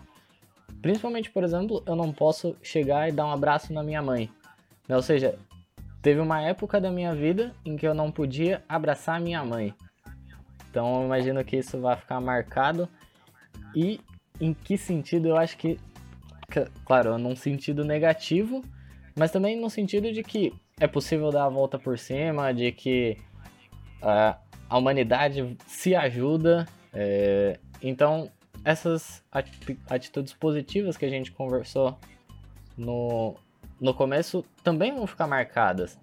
[0.81, 4.29] Principalmente, por exemplo, eu não posso chegar e dar um abraço na minha mãe.
[4.87, 4.95] Né?
[4.95, 5.37] Ou seja,
[6.01, 9.73] teve uma época da minha vida em que eu não podia abraçar minha mãe.
[10.69, 12.87] Então eu imagino que isso vai ficar marcado
[13.75, 13.99] e
[14.39, 15.77] em que sentido eu acho que,
[16.85, 18.63] claro, num sentido negativo,
[19.15, 23.17] mas também no sentido de que é possível dar a volta por cima, de que
[24.01, 24.37] uh,
[24.69, 26.67] a humanidade se ajuda.
[26.93, 28.29] É, então,
[28.63, 29.23] essas
[29.89, 31.97] atitudes positivas que a gente conversou
[32.77, 33.35] no,
[33.79, 35.99] no começo também vão ficar marcadas.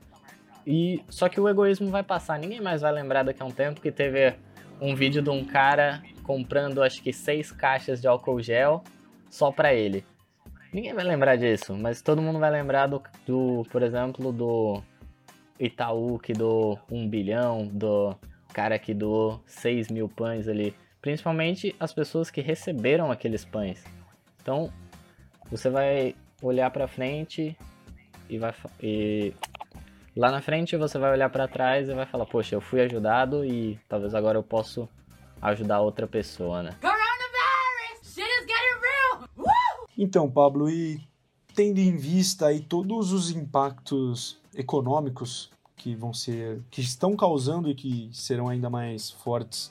[0.66, 3.80] E só que o egoísmo vai passar, ninguém mais vai lembrar daqui a um tempo
[3.80, 4.34] que teve
[4.80, 8.82] um vídeo de um cara comprando acho que seis caixas de álcool gel
[9.30, 10.04] só para ele.
[10.72, 14.82] Ninguém vai lembrar disso, mas todo mundo vai lembrar do, do por exemplo, do
[15.60, 18.16] Itaú que doou um bilhão, do
[18.52, 20.74] cara que doou 6 mil pães ali.
[21.00, 23.84] Principalmente as pessoas que receberam aqueles pães.
[24.42, 24.72] Então,
[25.50, 27.56] você vai olhar para frente
[28.28, 29.32] e vai e
[30.16, 33.44] lá na frente você vai olhar para trás e vai falar, poxa, eu fui ajudado
[33.44, 34.88] e talvez agora eu posso
[35.44, 36.76] ajudar outra pessoa, né?
[39.96, 41.00] Então, Pablo, e
[41.54, 47.74] tendo em vista aí todos os impactos econômicos que vão ser, que estão causando e
[47.74, 49.70] que serão ainda mais fortes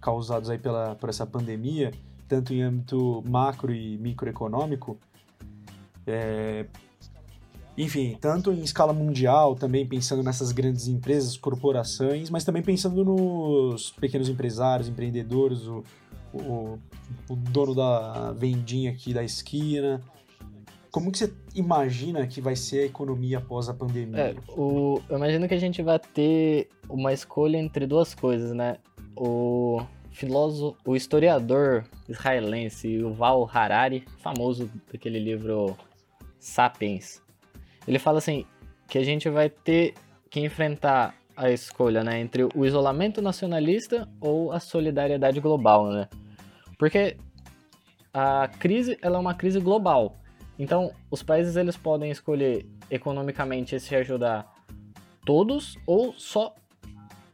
[0.00, 1.92] causados aí pela por essa pandemia,
[2.28, 4.98] tanto em âmbito macro e microeconômico,
[6.06, 6.66] é,
[7.76, 13.90] enfim, tanto em escala mundial, também pensando nessas grandes empresas, corporações, mas também pensando nos
[13.90, 15.84] pequenos empresários, empreendedores, o,
[16.32, 16.78] o,
[17.28, 20.00] o dono da vendinha aqui da esquina.
[20.90, 24.18] Como que você imagina que vai ser a economia após a pandemia?
[24.18, 28.78] É, o, eu imagino que a gente vai ter uma escolha entre duas coisas, né?
[29.14, 35.76] O filósofo, o historiador israelense Yuval Harari, famoso daquele livro
[36.40, 37.20] Sapiens,
[37.86, 38.44] ele fala assim
[38.88, 39.94] que a gente vai ter
[40.30, 46.08] que enfrentar a escolha, né, entre o isolamento nacionalista ou a solidariedade global, né?
[46.78, 47.16] Porque
[48.12, 50.16] a crise, ela é uma crise global.
[50.58, 54.50] Então, os países eles podem escolher economicamente se ajudar
[55.24, 56.54] todos ou só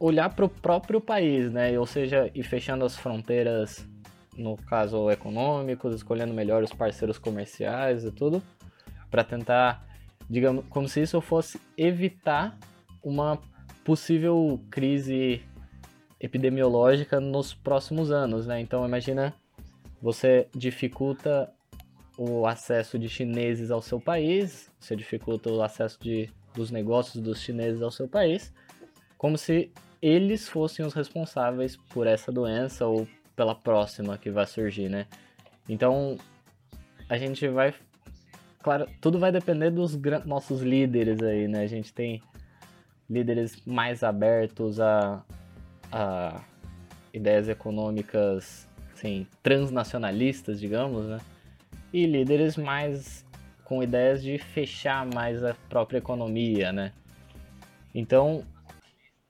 [0.01, 1.79] olhar para o próprio país, né?
[1.79, 3.89] Ou seja, ir fechando as fronteiras,
[4.37, 8.43] no caso econômicos, escolhendo melhor os parceiros comerciais e tudo,
[9.09, 9.87] para tentar,
[10.33, 12.59] digamos, como se isso fosse evitar
[13.05, 13.39] uma
[13.85, 15.43] possível crise
[16.19, 18.59] epidemiológica nos próximos anos, né?
[18.59, 19.35] Então imagina
[20.01, 21.53] você dificulta
[22.17, 27.39] o acesso de chineses ao seu país, você dificulta o acesso de, dos negócios dos
[27.41, 28.55] chineses ao seu país,
[29.19, 34.89] como se eles fossem os responsáveis por essa doença ou pela próxima que vai surgir,
[34.89, 35.07] né?
[35.69, 36.17] Então
[37.07, 37.75] a gente vai,
[38.63, 41.63] claro, tudo vai depender dos nossos líderes aí, né?
[41.63, 42.23] A gente tem
[43.09, 45.23] líderes mais abertos a,
[45.91, 46.41] a
[47.13, 51.19] ideias econômicas assim, transnacionalistas, digamos, né?
[51.93, 53.27] E líderes mais
[53.65, 56.93] com ideias de fechar mais a própria economia, né?
[57.95, 58.45] Então,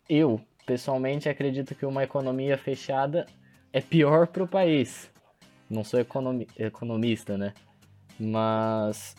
[0.09, 3.27] eu pessoalmente acredito que uma economia fechada
[3.73, 5.11] é pior para o país.
[5.69, 7.55] Não sou economi economista, né?
[8.19, 9.17] Mas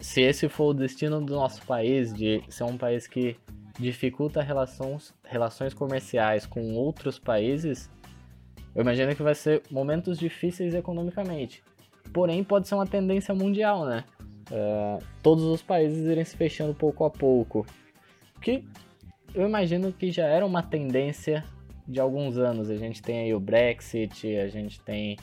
[0.00, 3.36] se esse for o destino do nosso país, de ser um país que
[3.78, 7.90] dificulta relações, relações comerciais com outros países,
[8.74, 11.62] eu imagino que vai ser momentos difíceis economicamente.
[12.12, 14.04] Porém, pode ser uma tendência mundial, né?
[14.50, 17.64] É, todos os países irem se fechando pouco a pouco.
[18.40, 18.64] Que
[19.34, 21.44] eu imagino que já era uma tendência
[21.86, 22.70] de alguns anos.
[22.70, 25.16] A gente tem aí o Brexit, a gente tem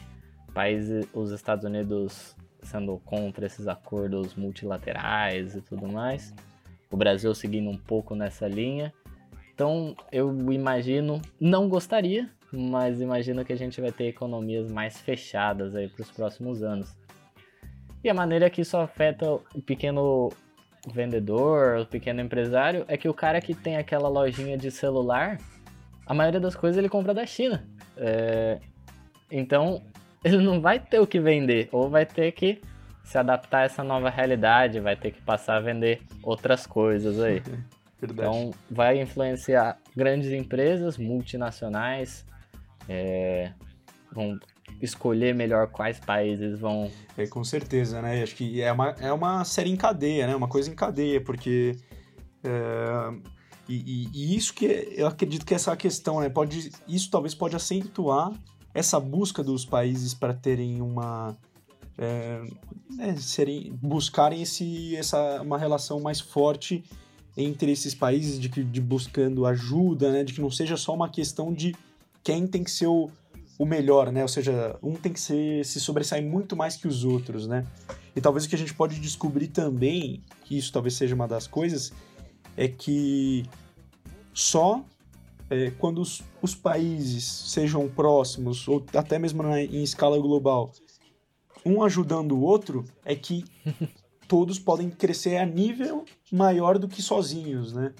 [0.53, 6.33] países, os Estados Unidos sendo contra esses acordos multilaterais e tudo mais
[6.91, 8.93] o Brasil seguindo um pouco nessa linha.
[9.53, 15.75] Então eu imagino, não gostaria, mas imagino que a gente vai ter economias mais fechadas
[15.75, 16.95] aí para os próximos anos.
[18.03, 20.29] E a maneira que isso afeta o pequeno
[20.93, 25.37] vendedor, o pequeno empresário, é que o cara que tem aquela lojinha de celular,
[26.05, 27.67] a maioria das coisas ele compra da China.
[27.97, 28.59] É...
[29.29, 29.83] Então
[30.23, 32.61] ele não vai ter o que vender, ou vai ter que
[33.03, 37.41] se adaptar a essa nova realidade, vai ter que passar a vender outras coisas aí.
[37.99, 38.29] Verdade.
[38.29, 42.25] Então vai influenciar grandes empresas multinacionais,
[42.87, 43.51] é,
[44.11, 44.39] vão
[44.81, 46.91] escolher melhor quais países vão.
[47.17, 48.21] É, com certeza, né?
[48.21, 50.35] Acho que é uma, é uma série em cadeia, né?
[50.35, 51.75] Uma coisa em cadeia, porque.
[52.43, 53.29] É,
[53.67, 56.29] e, e, e, isso que eu acredito que essa questão, né?
[56.29, 58.31] Pode, isso talvez pode acentuar
[58.79, 61.37] essa busca dos países para terem uma
[61.97, 62.41] é,
[62.97, 66.83] é, serem, buscarem esse, essa, uma relação mais forte
[67.35, 71.09] entre esses países, de, que, de buscando ajuda, né, de que não seja só uma
[71.09, 71.75] questão de
[72.23, 73.09] quem tem que ser o,
[73.57, 74.21] o melhor, né?
[74.21, 77.65] Ou seja, um tem que ser, se sobressair muito mais que os outros, né?
[78.15, 81.47] E talvez o que a gente pode descobrir também, que isso talvez seja uma das
[81.47, 81.91] coisas,
[82.57, 83.45] é que
[84.33, 84.83] só
[85.49, 90.71] é, quando os, os, países sejam próximos, ou até mesmo na, em escala global,
[91.65, 93.43] um ajudando o outro, é que
[94.27, 97.93] todos podem crescer a nível maior do que sozinhos, né?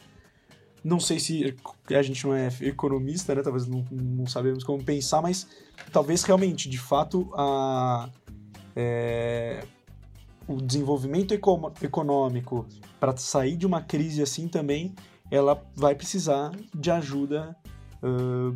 [0.83, 1.55] Não sei se
[1.89, 3.41] a gente não é economista, né?
[3.41, 5.47] Talvez não, não sabemos como pensar, mas
[5.91, 8.09] talvez realmente, de fato, a,
[8.75, 9.61] é,
[10.47, 12.65] o desenvolvimento econômico
[12.99, 14.95] para sair de uma crise assim também,
[15.31, 17.55] ela vai precisar de ajuda
[18.03, 18.55] uh,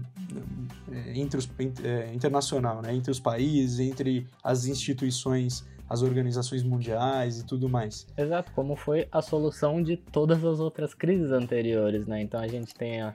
[1.14, 2.94] entre os, uh, internacional, né?
[2.94, 8.08] entre os países, entre as instituições, as organizações mundiais e tudo mais.
[8.18, 12.22] Exato, como foi a solução de todas as outras crises anteriores, né?
[12.22, 13.14] Então a gente tem a,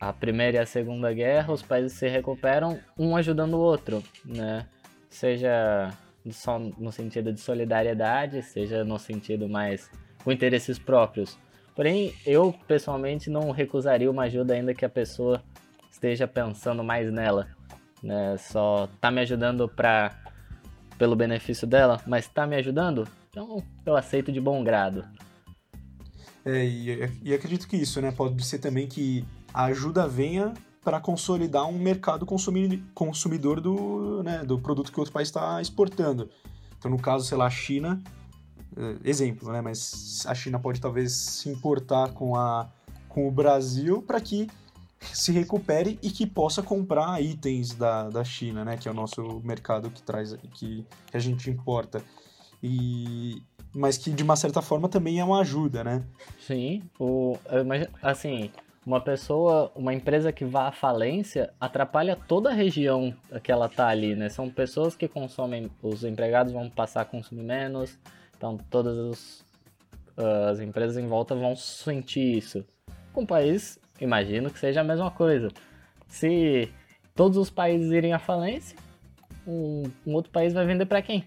[0.00, 4.66] a Primeira e a Segunda Guerra, os países se recuperam um ajudando o outro, né?
[5.08, 5.92] Seja
[6.30, 9.88] só no sentido de solidariedade, seja no sentido mais
[10.24, 11.38] com interesses próprios.
[11.76, 15.42] Porém, eu pessoalmente não recusaria uma ajuda ainda que a pessoa
[15.92, 17.48] esteja pensando mais nela,
[18.02, 18.38] né?
[18.38, 20.18] Só tá me ajudando para
[20.98, 25.04] pelo benefício dela, mas tá me ajudando, então eu aceito de bom grado.
[26.42, 28.10] É, e, e acredito que isso, né?
[28.10, 34.44] Pode ser também que a ajuda venha para consolidar um mercado consumi consumidor do, né,
[34.44, 36.30] do produto que outro país está exportando.
[36.78, 38.00] Então, no caso, sei lá, a China,
[39.04, 39.60] exemplo, né?
[39.60, 42.68] Mas a China pode talvez se importar com, a,
[43.08, 44.48] com o Brasil para que
[45.00, 48.76] se recupere e que possa comprar itens da, da China, né?
[48.76, 52.02] Que é o nosso mercado que traz, que, que a gente importa.
[52.62, 53.42] E,
[53.74, 56.04] mas que de uma certa forma também é uma ajuda, né?
[56.40, 57.38] Sim, o,
[58.02, 58.50] assim,
[58.84, 63.88] uma pessoa, uma empresa que vá à falência atrapalha toda a região que ela tá
[63.88, 64.28] ali, né?
[64.28, 67.98] São pessoas que consomem, os empregados vão passar a consumir menos,
[68.36, 69.44] então todas os,
[70.48, 72.64] as empresas em volta vão sentir isso.
[73.12, 75.48] Com o país, imagino que seja a mesma coisa.
[76.08, 76.70] Se
[77.14, 78.76] todos os países irem à falência,
[79.46, 81.24] um, um outro país vai vender para quem?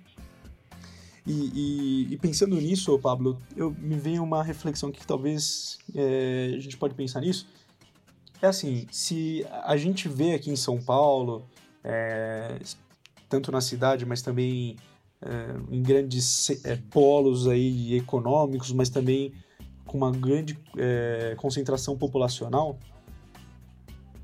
[1.26, 6.60] E, e, e, pensando nisso, Pablo, eu, me vem uma reflexão que talvez é, a
[6.60, 7.48] gente pode pensar nisso.
[8.42, 11.46] É assim, se a gente vê aqui em São Paulo,
[11.84, 12.58] é,
[13.28, 14.78] tanto na cidade, mas também
[15.22, 19.34] é, em grandes é, polos aí econômicos, mas também
[19.86, 22.78] com uma grande é, concentração populacional,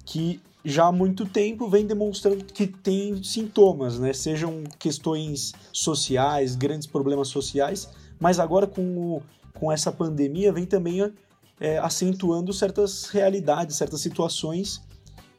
[0.06, 4.14] que já há muito tempo vem demonstrando que tem sintomas, né?
[4.14, 11.12] Sejam questões sociais, grandes problemas sociais, mas agora com, o, com essa pandemia vem também
[11.60, 14.82] é, acentuando certas realidades, certas situações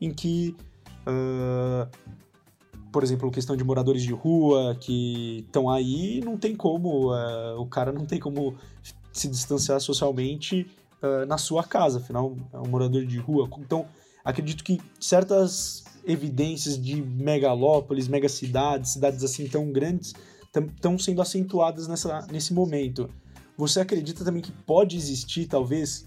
[0.00, 0.54] em que,
[1.06, 1.88] uh,
[2.96, 7.66] por exemplo, questão de moradores de rua que estão aí, não tem como, uh, o
[7.66, 8.56] cara não tem como
[9.12, 10.66] se distanciar socialmente
[11.02, 13.50] uh, na sua casa, afinal é um morador de rua.
[13.58, 13.84] Então,
[14.24, 20.14] acredito que certas evidências de megalópolis, megacidades, cidades assim tão grandes,
[20.54, 23.10] estão sendo acentuadas nessa, nesse momento.
[23.58, 26.06] Você acredita também que pode existir, talvez,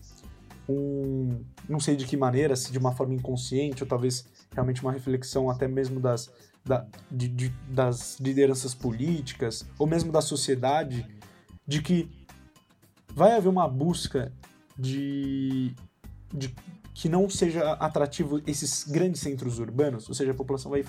[0.67, 1.39] um.
[1.67, 5.52] Não sei de que maneira, se de uma forma inconsciente, ou talvez realmente uma reflexão
[5.52, 6.32] até mesmo das,
[6.69, 11.03] da, de, de, das lideranças políticas, ou mesmo da sociedade,
[11.65, 12.08] de que
[13.12, 14.32] vai haver uma busca
[14.77, 15.73] de,
[16.32, 16.53] de
[16.93, 20.86] que não seja atrativo esses grandes centros urbanos, ou seja, a população vai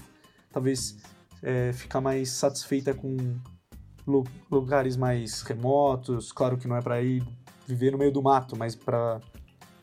[0.52, 0.98] talvez
[1.42, 3.16] é, ficar mais satisfeita com
[4.50, 7.26] lugares mais remotos, claro que não é para ir
[7.66, 9.18] viver no meio do mato, mas para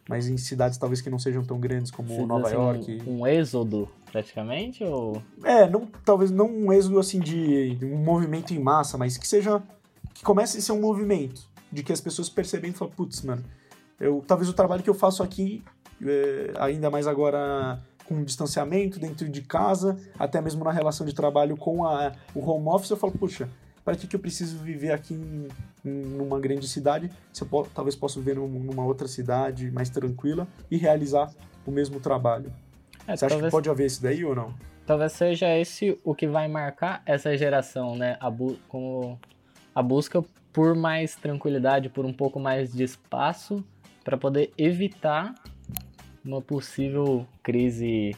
[0.07, 3.01] mas em cidades talvez que não sejam tão grandes como Nova assim, York.
[3.05, 5.21] Um, um, êxodo, praticamente, ou...
[5.43, 9.62] É, não, talvez não um êxodo assim de um movimento em massa, mas que seja...
[10.13, 13.43] que comece a ser um movimento, de que as pessoas percebem e falam, putz, mano,
[13.99, 15.63] eu, talvez o trabalho que eu faço aqui
[16.03, 21.56] é, ainda mais agora com distanciamento dentro de casa, até mesmo na relação de trabalho
[21.56, 23.47] com a, o home office, eu falo, puxa,
[23.86, 25.47] para que, que eu preciso viver aqui em,
[25.86, 29.89] em numa grande cidade, se eu po talvez possa viver num, numa outra cidade mais
[29.89, 31.32] tranquila e realizar
[31.65, 32.51] o mesmo trabalho.
[33.08, 34.54] É, Você acha talvez, que pode haver isso daí ou não?
[34.86, 38.17] Talvez seja esse o que vai marcar essa geração, né?
[38.20, 39.20] A, bu como
[39.74, 43.63] a busca por mais tranquilidade, por um pouco mais de espaço,
[44.04, 45.34] para poder evitar
[46.26, 48.15] uma possível crise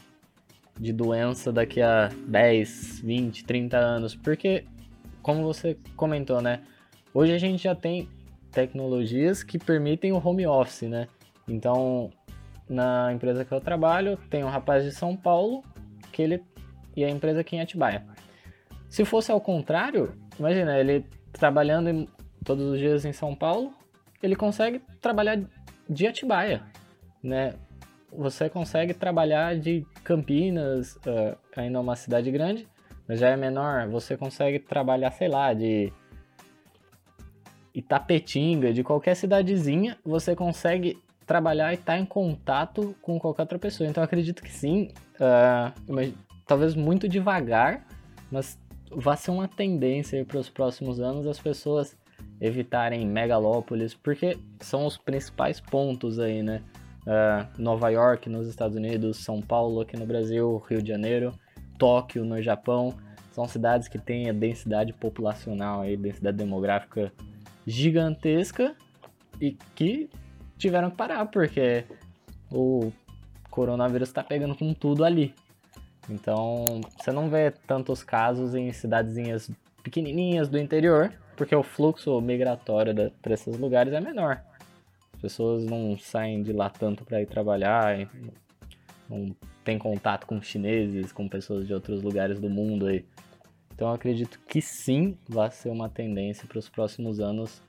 [0.78, 4.16] de doença daqui a 10, 20, 30 anos.
[4.16, 4.64] Porque,
[5.22, 6.62] como você comentou, né?
[7.12, 8.08] Hoje a gente já tem
[8.50, 11.06] tecnologias que permitem o home office, né?
[11.46, 12.10] Então,
[12.70, 15.64] na empresa que eu trabalho, tem um rapaz de São Paulo
[16.12, 16.42] que ele
[16.96, 18.06] e a empresa aqui em Atibaia.
[18.88, 22.08] Se fosse ao contrário, imagina, ele trabalhando em,
[22.44, 23.72] todos os dias em São Paulo,
[24.22, 25.40] ele consegue trabalhar
[25.88, 26.62] de Atibaia,
[27.22, 27.54] né?
[28.12, 32.68] você consegue trabalhar de Campinas, uh, ainda é uma cidade grande,
[33.06, 35.92] mas já é menor, você consegue trabalhar, sei lá, de
[37.74, 40.98] Itapetinga, de qualquer cidadezinha, você consegue
[41.30, 43.88] trabalhar e estar tá em contato com qualquer outra pessoa.
[43.88, 46.12] Então acredito que sim, uh,
[46.44, 47.86] talvez muito devagar,
[48.32, 48.58] mas
[48.90, 51.96] vai ser uma tendência para os próximos anos as pessoas
[52.40, 56.62] evitarem megalópolis, porque são os principais pontos aí, né?
[57.06, 61.32] uh, Nova York nos Estados Unidos, São Paulo aqui no Brasil, Rio de Janeiro,
[61.78, 62.94] Tóquio no Japão.
[63.32, 67.12] São cidades que têm a densidade populacional, aí, densidade demográfica
[67.64, 68.74] gigantesca
[69.40, 70.10] e que
[70.60, 71.84] tiveram que parar porque
[72.50, 72.92] o
[73.50, 75.34] coronavírus está pegando com tudo ali.
[76.08, 79.50] Então, você não vê tantos casos em cidadezinhas
[79.82, 84.42] pequenininhas do interior, porque o fluxo migratório para esses lugares é menor
[85.20, 88.08] pessoas não saem de lá tanto para ir trabalhar,
[89.08, 93.04] não tem contato com chineses, com pessoas de outros lugares do mundo aí.
[93.74, 97.62] Então eu acredito que sim vai ser uma tendência para os próximos anos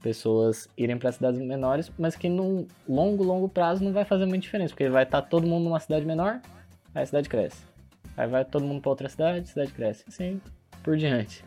[0.00, 4.42] pessoas irem para cidades menores, mas que num longo, longo prazo não vai fazer muita
[4.42, 6.40] diferença, porque vai estar todo mundo numa cidade menor,
[6.94, 7.62] aí a cidade cresce.
[8.16, 10.04] Aí vai todo mundo para outra cidade, a cidade cresce.
[10.08, 10.40] Assim
[10.82, 11.44] por diante.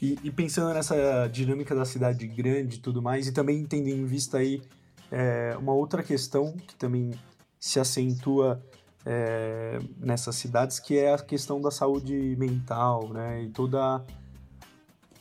[0.00, 4.04] E, e, pensando nessa dinâmica da cidade grande e tudo mais, e também tendo em
[4.04, 4.62] vista aí
[5.10, 7.12] é, uma outra questão que também
[7.58, 8.62] se acentua
[9.04, 13.42] é, nessas cidades, que é a questão da saúde mental, né?
[13.42, 13.98] E toda,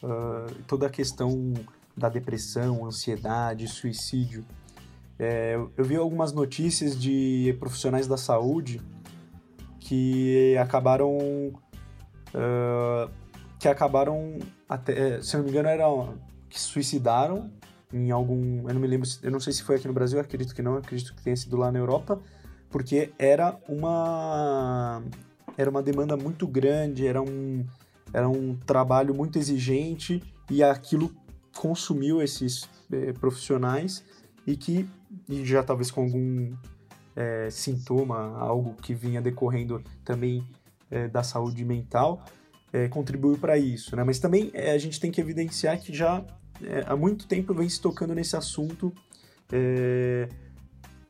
[0.03, 1.53] uh, toda a questão
[1.98, 4.45] da depressão, ansiedade, suicídio.
[5.20, 8.80] É, eu vi algumas notícias de profissionais da saúde
[9.80, 13.10] que acabaram uh,
[13.58, 14.38] que acabaram
[14.70, 16.16] até, se não me engano, eram
[16.48, 17.50] que suicidaram
[17.91, 20.54] em algum, eu não me lembro, eu não sei se foi aqui no Brasil, acredito
[20.54, 22.20] que não, acredito que tenha sido lá na Europa,
[22.70, 25.02] porque era uma
[25.58, 27.66] era uma demanda muito grande, era um
[28.14, 31.12] era um trabalho muito exigente e aquilo
[31.58, 34.03] consumiu esses é, profissionais
[34.45, 34.88] e que
[35.28, 36.55] e já talvez com algum
[37.16, 40.47] é, sintoma, algo que vinha decorrendo também
[40.89, 42.24] é, da saúde mental,
[42.91, 44.03] contribuiu para isso, né?
[44.03, 46.24] Mas também a gente tem que evidenciar que já
[46.86, 48.93] há muito tempo vem se tocando nesse assunto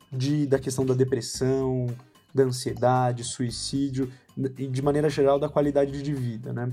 [0.10, 1.88] de, da questão da depressão,
[2.34, 4.10] da ansiedade, suicídio
[4.58, 6.72] e de maneira geral da qualidade de vida, né?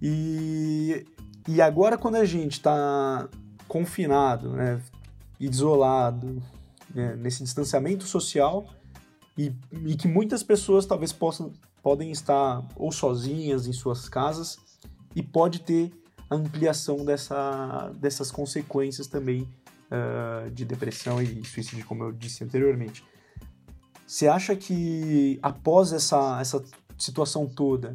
[0.00, 1.04] E
[1.46, 3.28] e agora, quando a gente está
[3.68, 4.80] confinado, né,
[5.38, 6.42] isolado,
[6.94, 8.66] né, nesse distanciamento social,
[9.36, 9.52] e,
[9.84, 14.58] e, que muitas pessoas talvez possam podem estar ou sozinhas em suas casas,
[15.14, 15.92] e pode ter
[16.30, 19.42] a ampliação dessa, dessas consequências também
[19.90, 23.04] uh, de depressão e suicídio, como eu disse anteriormente.
[24.06, 26.64] Você acha que após essa, essa
[26.98, 27.94] situação toda,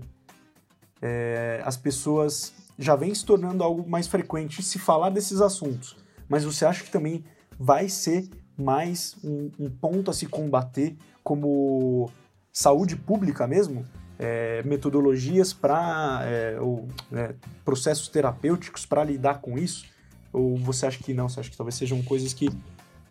[1.01, 5.97] é, as pessoas já vem se tornando algo mais frequente se falar desses assuntos.
[6.29, 7.25] Mas você acha que também
[7.59, 12.09] vai ser mais um, um ponto a se combater como
[12.53, 13.85] saúde pública mesmo?
[14.17, 19.85] É, metodologias para é, ou é, processos terapêuticos para lidar com isso?
[20.31, 21.27] Ou você acha que não?
[21.27, 22.49] Você acha que talvez sejam coisas que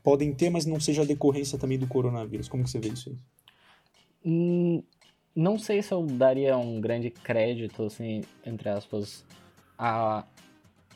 [0.02, 2.48] podem ter, mas não seja decorrência também do coronavírus?
[2.48, 3.16] Como que você vê isso aí?
[4.24, 4.82] Hum,
[5.34, 9.24] não sei se eu daria um grande crédito, assim, entre aspas,
[9.79, 10.24] a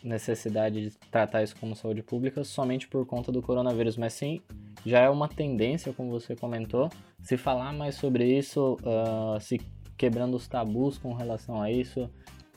[0.02, 4.40] necessidade de tratar isso como saúde pública somente por conta do coronavírus, mas sim
[4.84, 9.60] já é uma tendência, como você comentou, se falar mais sobre isso, uh, se
[9.96, 12.10] quebrando os tabus com relação a isso.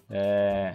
[0.09, 0.73] É,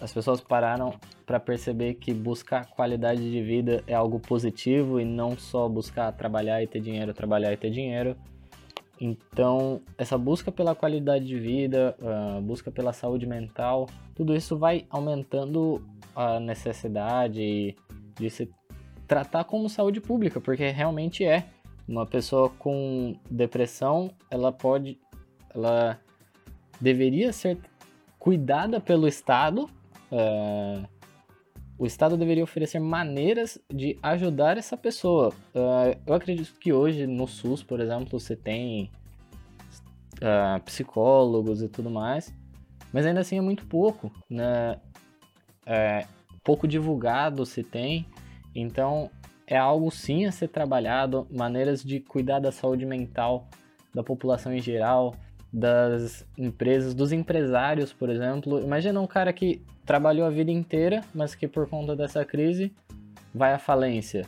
[0.00, 5.36] as pessoas pararam para perceber que buscar qualidade de vida é algo positivo e não
[5.36, 8.16] só buscar trabalhar e ter dinheiro, trabalhar e ter dinheiro.
[9.00, 14.86] Então, essa busca pela qualidade de vida, uh, busca pela saúde mental, tudo isso vai
[14.88, 17.76] aumentando a necessidade
[18.18, 18.50] de se
[19.06, 21.46] tratar como saúde pública, porque realmente é.
[21.86, 24.98] Uma pessoa com depressão, ela pode,
[25.54, 26.00] ela
[26.80, 27.58] deveria ser
[28.18, 29.70] cuidada pelo Estado.
[30.10, 30.84] Uh,
[31.78, 35.28] o Estado deveria oferecer maneiras de ajudar essa pessoa.
[35.54, 38.90] Uh, eu acredito que hoje no SUS, por exemplo, você tem
[40.16, 42.34] uh, psicólogos e tudo mais,
[42.92, 44.78] mas ainda assim é muito pouco, né?
[45.64, 46.06] É,
[46.44, 48.06] pouco divulgado se tem,
[48.54, 49.10] então
[49.46, 53.48] é algo sim a ser trabalhado, maneiras de cuidar da saúde mental
[53.94, 55.14] da população em geral,
[55.50, 58.60] das empresas, dos empresários, por exemplo.
[58.60, 62.70] Imagina um cara que trabalhou a vida inteira, mas que por conta dessa crise
[63.34, 64.26] vai à falência.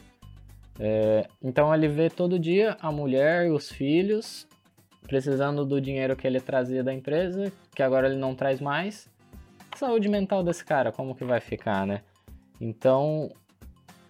[0.80, 4.47] É, então ele vê todo dia a mulher e os filhos
[5.02, 9.08] precisando do dinheiro que ele trazia da empresa, que agora ele não traz mais.
[9.76, 12.02] saúde mental desse cara, como que vai ficar, né?
[12.60, 13.30] Então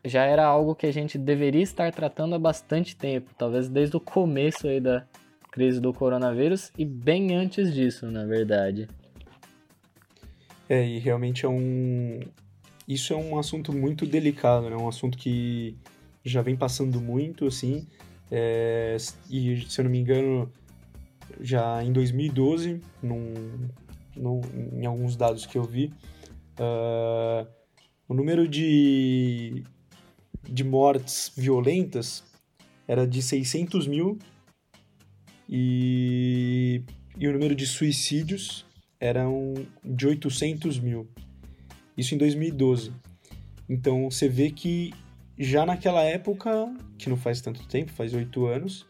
[0.05, 4.01] já era algo que a gente deveria estar tratando há bastante tempo, talvez desde o
[4.01, 5.07] começo aí da
[5.51, 8.89] crise do coronavírus e bem antes disso, na verdade.
[10.69, 12.21] É, e realmente é um.
[12.87, 14.77] Isso é um assunto muito delicado, né?
[14.77, 15.77] Um assunto que
[16.25, 17.87] já vem passando muito, assim.
[18.31, 18.97] É...
[19.31, 20.51] E, se eu não me engano,
[21.41, 23.69] já em 2012, num,
[24.17, 24.41] num,
[24.73, 25.93] em alguns dados que eu vi,
[26.59, 27.47] uh,
[28.09, 29.63] o número de,
[30.43, 32.25] de mortes violentas
[32.87, 34.19] era de 600 mil
[35.49, 36.83] e,
[37.19, 38.67] e o número de suicídios
[39.01, 39.55] eram
[39.85, 41.09] de 800 mil.
[41.97, 42.93] Isso em 2012.
[43.69, 44.93] Então você vê que
[45.39, 46.51] já naquela época,
[46.97, 48.87] que não faz tanto tempo, faz oito anos,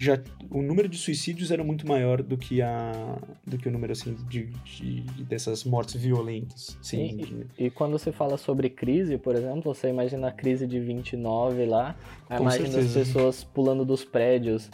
[0.00, 0.18] já
[0.50, 4.16] o número de suicídios era muito maior do que a do que o número assim
[4.30, 6.78] de, de dessas mortes violentas.
[6.80, 7.46] Sim.
[7.58, 11.66] E, e, quando você fala sobre crise, por exemplo, você imagina a crise de 29
[11.66, 11.94] lá,
[12.30, 12.98] a Com imagem certeza.
[12.98, 14.70] das pessoas pulando dos prédios.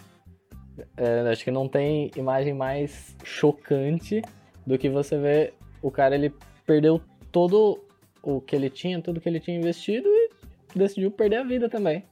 [0.96, 4.22] É, acho que não tem imagem mais chocante
[4.64, 6.32] do que você ver o cara ele
[6.64, 7.00] perdeu
[7.32, 7.82] todo
[8.22, 10.30] o que ele tinha, tudo que ele tinha investido e
[10.78, 12.04] decidiu perder a vida também.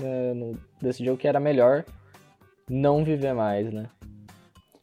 [0.00, 0.32] É,
[0.80, 1.84] decidiu que era melhor
[2.68, 3.86] não viver mais, né?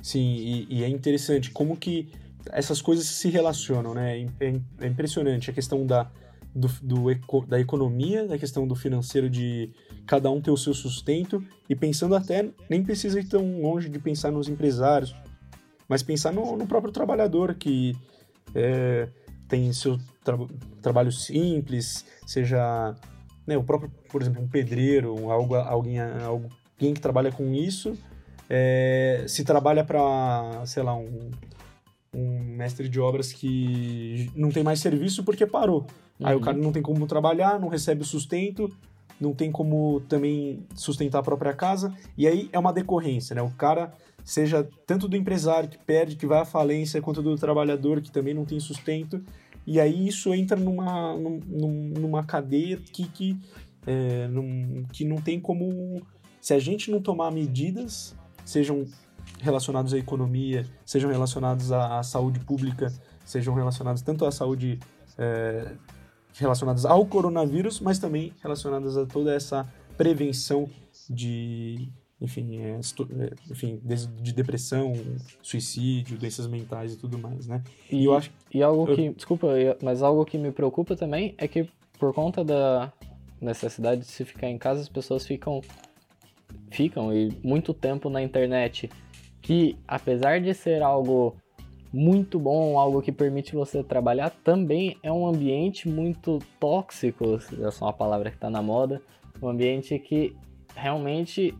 [0.01, 2.09] Sim, e, e, é interessante como que
[2.51, 4.21] essas coisas se relacionam, né?
[4.39, 6.09] É, é impressionante a questão da,
[6.53, 9.71] do, do, da economia, da questão do financeiro de
[10.05, 13.99] cada um ter o seu sustento e pensando até, nem precisa ir tão longe de
[13.99, 15.15] pensar nos empresários,
[15.87, 17.95] mas pensar no, no próprio trabalhador que
[18.55, 19.07] é,
[19.47, 20.37] tem seu tra
[20.81, 22.95] trabalho simples, seja
[23.45, 26.49] né, o próprio, por exemplo, um pedreiro, algo, alguém, algo
[26.79, 27.97] alguém que trabalha com isso,
[28.49, 31.29] é, se trabalha para, sei lá, um,
[32.13, 35.85] um mestre de obras que não tem mais serviço porque parou.
[36.19, 36.27] Uhum.
[36.27, 36.43] Aí o uhum.
[36.43, 38.73] cara não tem como trabalhar, não recebe o sustento,
[39.19, 43.41] não tem como também sustentar a própria casa, e aí é uma decorrência, né?
[43.41, 43.91] O cara,
[44.23, 48.33] seja tanto do empresário que perde, que vai à falência, quanto do trabalhador que também
[48.33, 49.21] não tem sustento,
[49.67, 53.37] e aí isso entra numa, numa cadeia que, que,
[53.85, 56.01] é, num, que não tem como
[56.41, 58.15] se a gente não tomar medidas,
[58.45, 58.85] sejam
[59.39, 62.91] relacionados à economia, sejam relacionados à, à saúde pública,
[63.25, 64.79] sejam relacionados tanto à saúde
[65.17, 65.73] é,
[66.33, 69.67] relacionadas ao coronavírus, mas também relacionadas a toda essa
[69.97, 70.69] prevenção
[71.09, 71.89] de,
[72.21, 74.93] enfim, é, é enfim, de, de, depressão,
[75.41, 77.61] suicídio, doenças mentais e tudo mais, né?
[77.91, 79.13] E, e eu acho e algo que, eu...
[79.13, 79.47] desculpa,
[79.81, 82.91] mas algo que me preocupa também é que por conta da
[83.41, 85.61] necessidade de se ficar em casa, as pessoas ficam
[86.71, 88.89] ficam e muito tempo na internet,
[89.41, 91.35] que apesar de ser algo
[91.91, 97.87] muito bom, algo que permite você trabalhar, também é um ambiente muito tóxico, essa é
[97.87, 99.01] uma palavra que está na moda,
[99.41, 100.35] um ambiente que
[100.75, 101.53] realmente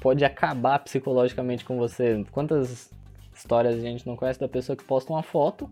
[0.00, 2.24] pode acabar psicologicamente com você.
[2.30, 2.90] Quantas
[3.34, 5.70] histórias a gente não conhece da pessoa que posta uma foto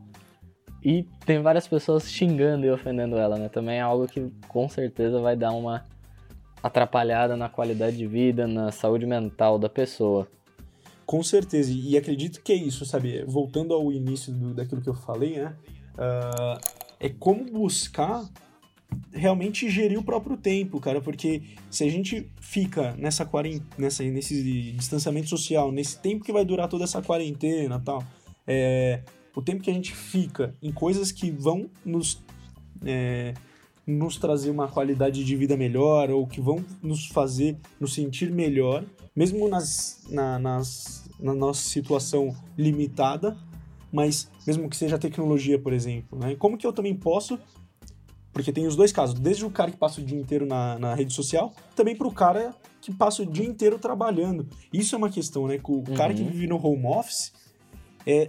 [0.83, 3.49] e tem várias pessoas xingando e ofendendo ela, né?
[3.49, 5.85] Também é algo que com certeza vai dar uma
[6.65, 10.27] atrapalhada na qualidade de vida, na saúde mental da pessoa.
[11.05, 13.23] Com certeza, e acredito que é isso, sabe?
[13.27, 15.55] Voltando ao início do, daquilo que eu falei, né?
[15.93, 16.59] Uh,
[16.99, 18.27] é como buscar
[19.12, 23.29] realmente gerir o próprio tempo, cara, porque se a gente fica nessa
[23.77, 28.03] nessa, nesse distanciamento social, nesse tempo que vai durar toda essa quarentena tal,
[28.47, 29.03] é,
[29.37, 32.23] o tempo que a gente fica em coisas que vão nos
[32.87, 33.35] é,
[33.87, 38.85] nos trazer uma qualidade de vida melhor ou que vão nos fazer nos sentir melhor,
[39.14, 43.37] mesmo nas, na, nas, na nossa situação limitada,
[43.93, 46.18] mas mesmo que seja tecnologia, por exemplo.
[46.18, 46.35] Né?
[46.37, 47.39] Como que eu também posso
[48.35, 50.93] porque tem os dois casos, desde o cara que passa o dia inteiro na, na
[50.93, 54.49] rede social, também para o cara que passa o dia inteiro trabalhando.
[54.72, 55.61] Isso é uma questão, né?
[55.62, 55.85] O uhum.
[55.95, 57.32] cara que vive no home office,
[58.05, 58.28] é,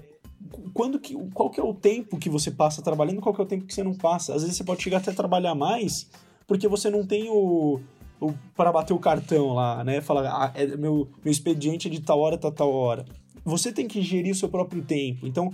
[0.73, 3.47] quando que, qual que é o tempo que você passa trabalhando, qual que é o
[3.47, 4.33] tempo que você não passa.
[4.33, 6.09] Às vezes você pode chegar até trabalhar mais,
[6.47, 7.79] porque você não tem o,
[8.19, 10.01] o para bater o cartão lá, né?
[10.01, 13.05] Falar, ah, é, meu, meu expediente é de tal hora, tal, tal hora.
[13.43, 15.27] Você tem que gerir o seu próprio tempo.
[15.27, 15.53] Então,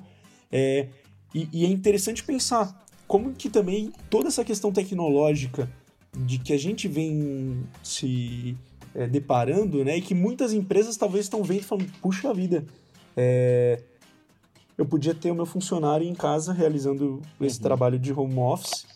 [0.51, 0.87] é,
[1.33, 5.69] e, e é interessante pensar como que também toda essa questão tecnológica
[6.17, 8.57] de que a gente vem se
[8.95, 9.97] é, deparando, né?
[9.97, 12.65] E que muitas empresas talvez estão vendo e falando, puxa vida,
[13.15, 13.81] é,
[14.81, 17.63] eu podia ter o meu funcionário em casa realizando esse uhum.
[17.63, 18.87] trabalho de home office.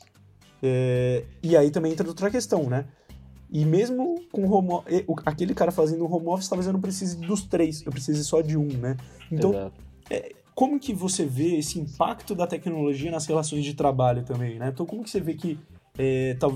[0.62, 2.86] É, e aí também entra outra questão, né?
[3.52, 4.82] E mesmo com home,
[5.24, 8.58] aquele cara fazendo home office, talvez eu não precise dos três, eu precise só de
[8.58, 8.98] um, né?
[9.32, 9.72] Então,
[10.10, 14.72] é, como que você vê esse impacto da tecnologia nas relações de trabalho também, né?
[14.74, 15.60] Então, como que você vê que,
[16.00, 16.48] é, tá,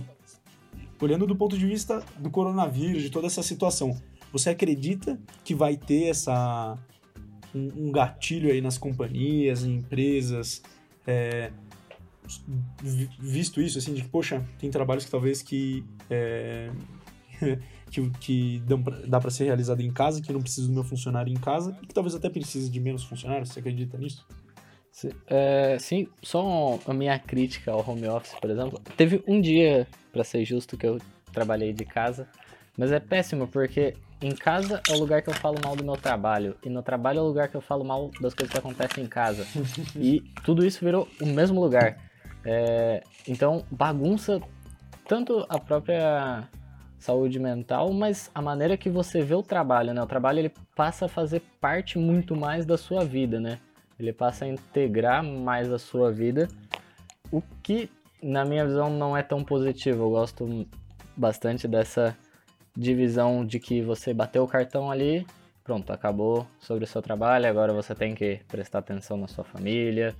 [0.99, 3.95] olhando do ponto de vista do coronavírus, de toda essa situação,
[4.33, 6.75] você acredita que vai ter essa
[7.55, 10.61] um, gatilho aí nas companhias, em empresas,
[11.07, 11.51] é,
[13.19, 16.69] visto isso, assim, de que, poxa, tem trabalhos que talvez que, é,
[17.89, 21.31] que, que dão dá para ser realizado em casa, que não precisa do meu funcionário
[21.31, 24.25] em casa, e que talvez até precise de menos funcionários, você acredita nisso?
[25.27, 28.81] É, sim, só a minha crítica ao home office, por exemplo.
[28.97, 30.99] Teve um dia, para ser justo, que eu
[31.31, 32.27] trabalhei de casa,
[32.77, 35.95] mas é péssimo porque em casa é o lugar que eu falo mal do meu
[35.95, 36.57] trabalho.
[36.63, 39.07] E no trabalho é o lugar que eu falo mal das coisas que acontecem em
[39.07, 39.45] casa.
[39.95, 41.97] e tudo isso virou o mesmo lugar.
[42.43, 44.41] É, então, bagunça
[45.07, 46.47] tanto a própria
[46.99, 50.01] saúde mental, mas a maneira que você vê o trabalho, né?
[50.01, 53.59] O trabalho ele passa a fazer parte muito mais da sua vida, né?
[53.97, 56.47] Ele passa a integrar mais a sua vida,
[57.31, 57.89] o que
[58.21, 60.03] na minha visão não é tão positivo.
[60.03, 60.67] Eu gosto
[61.15, 62.15] bastante dessa
[62.75, 65.25] divisão de que você bateu o cartão ali,
[65.63, 70.15] pronto, acabou sobre o seu trabalho, agora você tem que prestar atenção na sua família.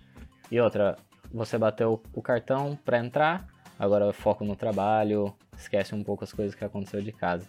[0.51, 0.95] E outra,
[1.33, 3.47] você bateu o cartão para entrar,
[3.77, 7.47] agora foco no trabalho, esquece um pouco as coisas que aconteceu de casa.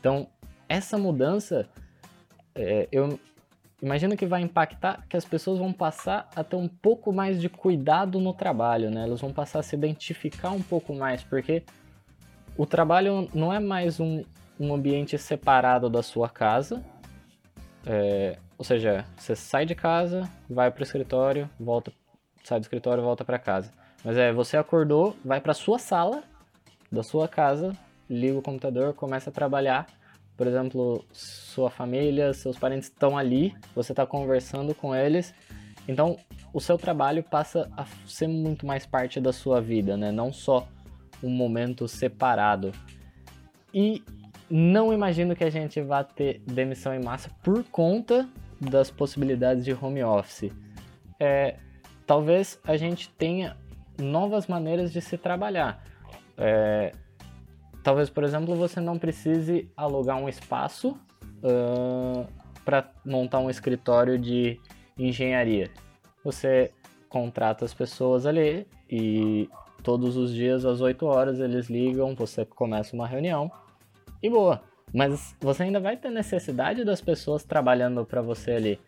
[0.00, 0.26] Então,
[0.68, 1.68] essa mudança,
[2.54, 3.18] é, eu
[3.82, 7.48] imagino que vai impactar que as pessoas vão passar a ter um pouco mais de
[7.48, 9.02] cuidado no trabalho, né?
[9.02, 11.62] Elas vão passar a se identificar um pouco mais, porque
[12.56, 14.22] o trabalho não é mais um,
[14.58, 16.82] um ambiente separado da sua casa.
[17.86, 21.92] É, ou seja, você sai de casa, vai para o escritório, volta,
[22.42, 23.72] sai do escritório, volta para casa.
[24.04, 26.22] Mas é, você acordou, vai para sua sala
[26.90, 27.72] da sua casa,
[28.08, 29.86] liga o computador, começa a trabalhar.
[30.36, 35.34] Por exemplo, sua família, seus parentes estão ali, você está conversando com eles.
[35.86, 36.16] Então,
[36.52, 40.10] o seu trabalho passa a ser muito mais parte da sua vida, né?
[40.10, 40.66] Não só
[41.24, 42.72] um momento separado.
[43.72, 44.02] E
[44.48, 48.28] não imagino que a gente vá ter demissão em massa por conta
[48.60, 50.52] das possibilidades de home office.
[51.18, 51.56] É,
[52.06, 53.56] talvez a gente tenha
[53.98, 55.82] novas maneiras de se trabalhar.
[56.36, 56.92] É,
[57.82, 60.98] talvez, por exemplo, você não precise alugar um espaço
[61.42, 62.26] uh,
[62.64, 64.60] para montar um escritório de
[64.98, 65.70] engenharia.
[66.24, 66.72] Você
[67.08, 69.48] contrata as pessoas ali e
[69.84, 73.52] todos os dias às 8 horas eles ligam, você começa uma reunião
[74.22, 74.62] e boa.
[74.92, 78.80] Mas você ainda vai ter necessidade das pessoas trabalhando para você ali.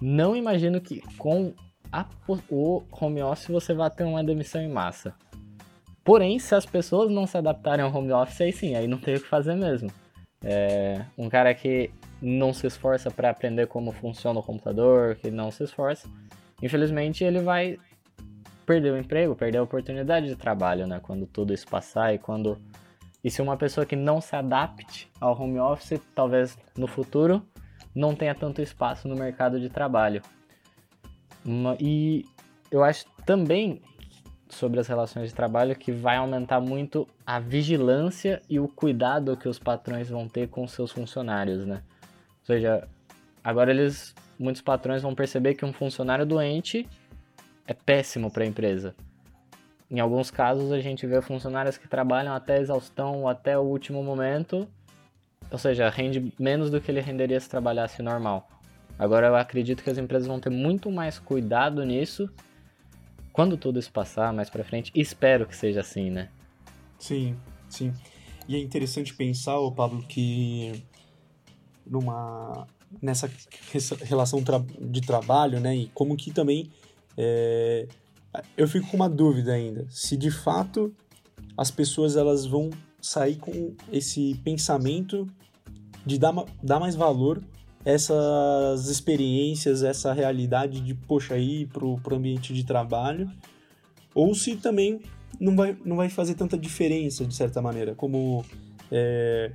[0.00, 1.52] Não imagino que com
[1.90, 2.06] a,
[2.48, 5.12] o home office você vai ter uma demissão em massa.
[6.04, 9.16] Porém, se as pessoas não se adaptarem ao home office, aí sim, aí não tem
[9.16, 9.90] o que fazer mesmo.
[10.42, 11.90] É, um cara que
[12.22, 16.08] não se esforça para aprender como funciona o computador, que não se esforça,
[16.62, 17.78] infelizmente ele vai
[18.68, 21.00] perder o emprego, perder a oportunidade de trabalho, né?
[21.02, 22.58] Quando tudo isso passar e quando
[23.24, 27.42] e se uma pessoa que não se adapte ao home office, talvez no futuro
[27.94, 30.20] não tenha tanto espaço no mercado de trabalho.
[31.80, 32.26] E
[32.70, 33.80] eu acho também
[34.50, 39.48] sobre as relações de trabalho que vai aumentar muito a vigilância e o cuidado que
[39.48, 41.82] os patrões vão ter com seus funcionários, né?
[42.40, 42.86] Ou seja,
[43.42, 46.86] agora eles muitos patrões vão perceber que um funcionário doente
[47.68, 48.96] é péssimo para a empresa.
[49.90, 54.66] Em alguns casos a gente vê funcionários que trabalham até exaustão, até o último momento,
[55.50, 58.48] ou seja, rende menos do que ele renderia se trabalhasse normal.
[58.98, 62.28] Agora eu acredito que as empresas vão ter muito mais cuidado nisso
[63.32, 66.30] quando tudo isso passar mais para frente, espero que seja assim, né?
[66.98, 67.36] Sim,
[67.68, 67.92] sim.
[68.48, 70.82] E é interessante pensar, Pablo, que
[71.86, 72.66] numa
[73.00, 73.30] nessa
[74.04, 74.42] relação
[74.80, 76.70] de trabalho, né, e como que também
[77.20, 77.88] é,
[78.56, 80.94] eu fico com uma dúvida ainda, se de fato
[81.56, 85.26] as pessoas elas vão sair com esse pensamento
[86.06, 87.42] de dar, dar mais valor
[87.84, 93.30] essas experiências, essa realidade de, poxa, ir pro, pro ambiente de trabalho,
[94.14, 95.00] ou se também
[95.40, 98.44] não vai, não vai fazer tanta diferença, de certa maneira, como
[98.92, 99.52] é,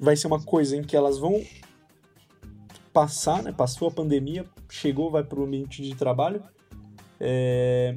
[0.00, 1.42] vai ser uma coisa em que elas vão
[2.92, 6.42] passar, né, passou a pandemia, chegou, vai pro ambiente de trabalho,
[7.20, 7.96] é,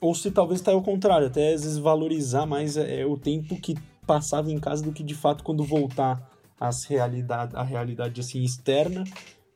[0.00, 3.74] ou se talvez está ao contrário, até às vezes valorizar mais é, o tempo que
[4.06, 9.04] passava em casa do que de fato quando voltar as realidade, a realidade assim externa,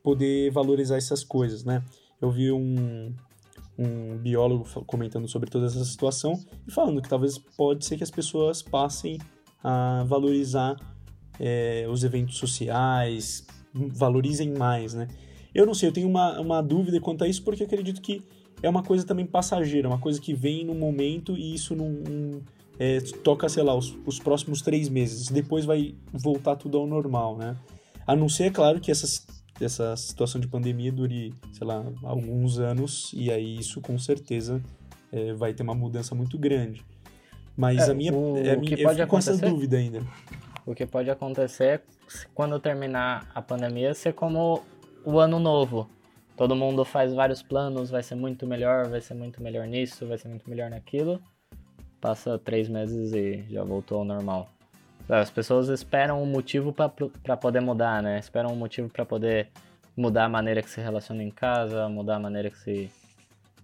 [0.03, 1.83] poder valorizar essas coisas, né?
[2.21, 3.15] Eu vi um,
[3.79, 8.11] um biólogo comentando sobre toda essa situação e falando que talvez pode ser que as
[8.11, 9.19] pessoas passem
[9.63, 10.77] a valorizar
[11.39, 15.09] é, os eventos sociais, valorizem mais, né?
[15.55, 18.23] Eu não sei, eu tenho uma, uma dúvida quanto a isso porque acredito que
[18.63, 22.41] é uma coisa também passageira, uma coisa que vem no momento e isso não,
[22.79, 25.29] é, toca, sei lá, os, os, próximos três meses.
[25.29, 27.57] Depois vai voltar tudo ao normal, né?
[28.07, 29.07] A não ser, é claro, que essa,
[29.61, 34.63] essa situação de pandemia dure, sei lá, alguns anos e aí isso com certeza
[35.13, 36.85] é, vai ter uma mudança muito grande.
[37.57, 40.01] Mas é, a minha, o, é minha que pode eu com essa dúvida ainda.
[40.65, 41.81] O que pode acontecer é
[42.35, 44.63] quando terminar a pandemia ser como
[45.05, 45.89] o ano novo.
[46.37, 50.19] Todo mundo faz vários planos, vai ser muito melhor, vai ser muito melhor nisso, vai
[50.19, 51.21] ser muito melhor naquilo
[52.07, 54.49] passa três meses e já voltou ao normal.
[55.09, 58.19] As pessoas esperam um motivo para poder mudar, né?
[58.19, 59.49] Esperam um motivo para poder
[59.97, 62.91] mudar a maneira que se relaciona em casa, mudar a maneira que se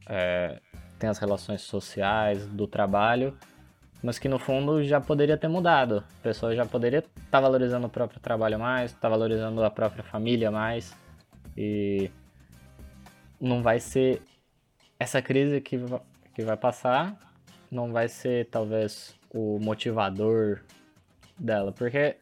[0.09, 0.59] é,
[0.99, 3.37] tem as relações sociais, do trabalho.
[4.03, 6.03] mas que no fundo já poderia ter mudado.
[6.21, 9.71] A pessoa já poderia estar tá valorizando o próprio trabalho mais, estar tá valorizando a
[9.71, 10.93] própria família mais.
[11.57, 12.11] E
[13.43, 14.23] não vai ser
[14.99, 15.77] essa crise que,
[16.33, 17.19] que vai passar,
[17.69, 20.61] não vai ser talvez o motivador
[21.37, 22.17] dela, porque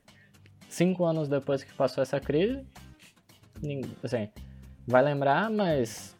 [0.67, 2.65] cinco anos depois que passou essa crise,
[4.03, 4.31] assim,
[4.87, 6.17] vai lembrar, mas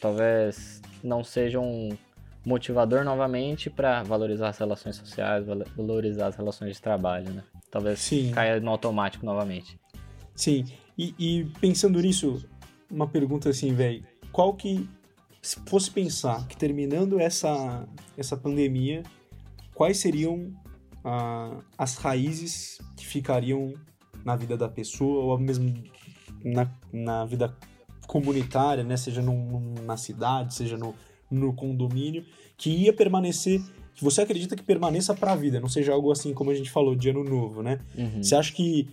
[0.00, 1.90] talvez não seja um
[2.46, 5.44] motivador novamente para valorizar as relações sociais,
[5.76, 7.44] valorizar as relações de trabalho, né?
[7.70, 8.30] Talvez Sim.
[8.30, 9.78] caia no automático novamente.
[10.34, 10.64] Sim,
[10.96, 12.42] e, e pensando nisso,
[12.92, 14.88] uma pergunta assim, velho, qual que,
[15.40, 19.02] se fosse pensar que terminando essa, essa pandemia,
[19.74, 20.52] quais seriam
[21.02, 23.72] ah, as raízes que ficariam
[24.24, 25.74] na vida da pessoa, ou mesmo
[26.44, 27.56] na, na vida
[28.06, 28.96] comunitária, né?
[28.96, 30.94] seja num, na cidade, seja no,
[31.30, 32.24] no condomínio,
[32.56, 33.60] que ia permanecer,
[33.94, 36.70] que você acredita que permaneça para a vida, não seja algo assim como a gente
[36.70, 37.80] falou de ano novo, né?
[37.96, 38.22] Uhum.
[38.22, 38.88] Você acha que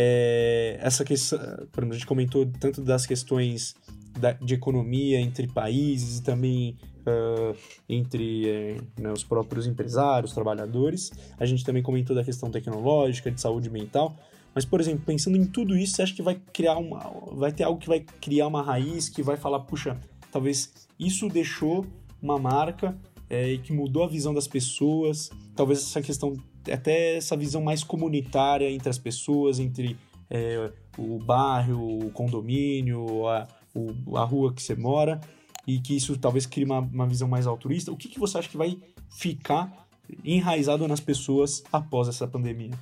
[0.00, 1.40] é, essa questão,
[1.72, 3.74] por exemplo, a gente comentou tanto das questões
[4.16, 7.56] da, de economia entre países e também uh,
[7.88, 11.10] entre é, né, os próprios empresários, trabalhadores.
[11.36, 14.14] A gente também comentou da questão tecnológica, de saúde mental.
[14.54, 17.00] Mas, por exemplo, pensando em tudo isso, você acha que vai criar uma.
[17.32, 19.98] Vai ter algo que vai criar uma raiz, que vai falar, puxa,
[20.30, 21.84] talvez isso deixou
[22.22, 22.96] uma marca
[23.28, 25.28] é, e que mudou a visão das pessoas.
[25.56, 26.36] Talvez essa questão,
[26.72, 29.96] até essa visão mais comunitária entre as pessoas, entre
[30.30, 35.20] é, o bairro, o condomínio, a, o, a rua que você mora
[35.66, 37.92] e que isso talvez crie uma, uma visão mais altruísta.
[37.92, 38.78] O que, que você acha que vai
[39.10, 39.86] ficar
[40.24, 42.72] enraizado nas pessoas após essa pandemia?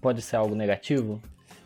[0.00, 1.20] Pode ser algo negativo?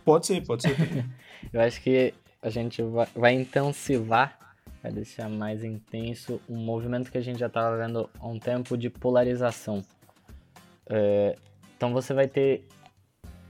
[0.04, 0.76] Pode ser, pode ser.
[1.52, 2.12] Eu acho que
[2.42, 4.38] a gente vai, vai intensivar,
[4.82, 8.76] vai deixar mais intenso um movimento que a gente já estava vendo há um tempo
[8.76, 9.84] de polarização.
[10.88, 11.36] É,
[11.76, 12.64] então você vai ter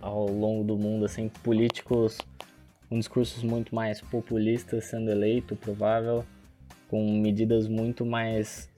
[0.00, 2.18] ao longo do mundo assim políticos
[2.88, 6.24] com discursos muito mais populistas sendo eleito, provável,
[6.88, 8.70] com medidas muito mais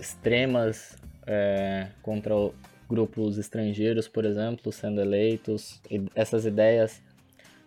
[0.00, 2.34] extremas é, contra
[2.88, 5.80] grupos estrangeiros, por exemplo, sendo eleitos,
[6.14, 7.02] essas ideias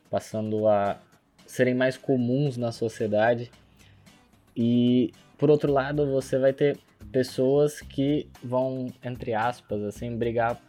[0.10, 1.00] passando a
[1.46, 3.52] serem mais comuns na sociedade.
[4.56, 6.78] E por outro lado, você vai ter
[7.12, 10.60] pessoas que vão, entre aspas, assim, brigar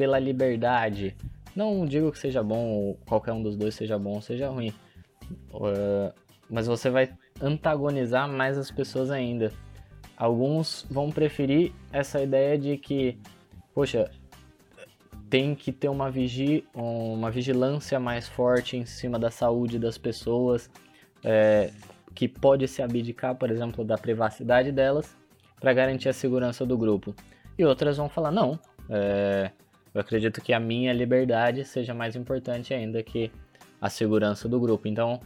[0.00, 1.14] pela liberdade.
[1.54, 4.72] Não digo que seja bom, ou qualquer um dos dois seja bom ou seja ruim.
[5.52, 6.10] Uh,
[6.48, 9.52] mas você vai antagonizar mais as pessoas ainda.
[10.16, 13.18] Alguns vão preferir essa ideia de que,
[13.74, 14.10] poxa,
[15.28, 20.70] tem que ter uma, vigi uma vigilância mais forte em cima da saúde das pessoas,
[21.22, 21.70] é,
[22.14, 25.14] que pode se abdicar, por exemplo, da privacidade delas
[25.60, 27.14] para garantir a segurança do grupo.
[27.58, 29.50] E outras vão falar: não, é,
[29.94, 33.30] eu acredito que a minha liberdade seja mais importante ainda que
[33.80, 34.86] a segurança do grupo.
[34.86, 35.20] Então,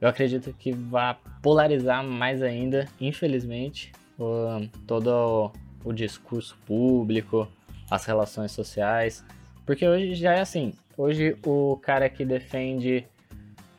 [0.00, 5.52] eu acredito que vai polarizar mais ainda, infelizmente, o, todo o,
[5.84, 7.48] o discurso público,
[7.90, 9.24] as relações sociais,
[9.64, 10.74] porque hoje já é assim.
[10.96, 13.06] Hoje o cara que defende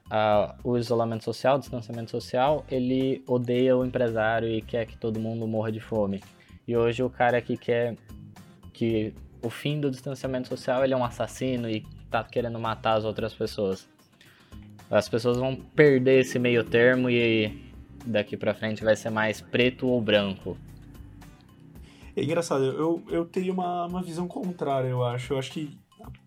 [0.08, 5.20] uh, o isolamento social, o distanciamento social, ele odeia o empresário e quer que todo
[5.20, 6.22] mundo morra de fome.
[6.68, 7.96] E hoje o cara que quer
[8.74, 13.06] que o fim do distanciamento social ele é um assassino e tá querendo matar as
[13.06, 13.88] outras pessoas.
[14.90, 17.72] As pessoas vão perder esse meio termo e
[18.06, 20.58] daqui para frente vai ser mais preto ou branco.
[22.16, 25.34] É engraçado, eu, eu teria uma, uma visão contrária, eu acho.
[25.34, 25.78] Eu acho que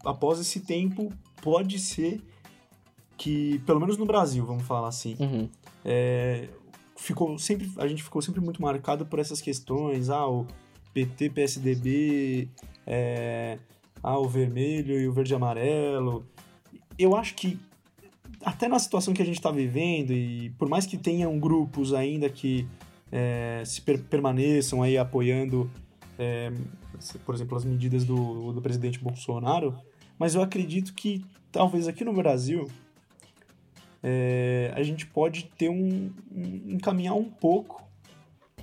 [0.05, 1.13] após esse tempo,
[1.43, 2.23] pode ser
[3.17, 5.49] que, pelo menos no Brasil, vamos falar assim, uhum.
[5.85, 6.49] é,
[6.97, 10.47] ficou sempre, a gente ficou sempre muito marcado por essas questões, ah, o
[10.93, 12.49] PT, PSDB,
[12.87, 13.59] é,
[14.03, 16.27] ah, o vermelho e o verde e amarelo.
[16.99, 17.59] Eu acho que
[18.45, 22.29] até na situação que a gente está vivendo, e por mais que tenham grupos ainda
[22.29, 22.69] que
[23.11, 25.71] é, se per permaneçam aí apoiando,
[26.19, 26.53] é,
[27.25, 29.77] por exemplo, as medidas do, do presidente Bolsonaro,
[30.19, 32.69] mas eu acredito que talvez aqui no Brasil
[34.03, 37.83] é, a gente pode ter um, um encaminhar um pouco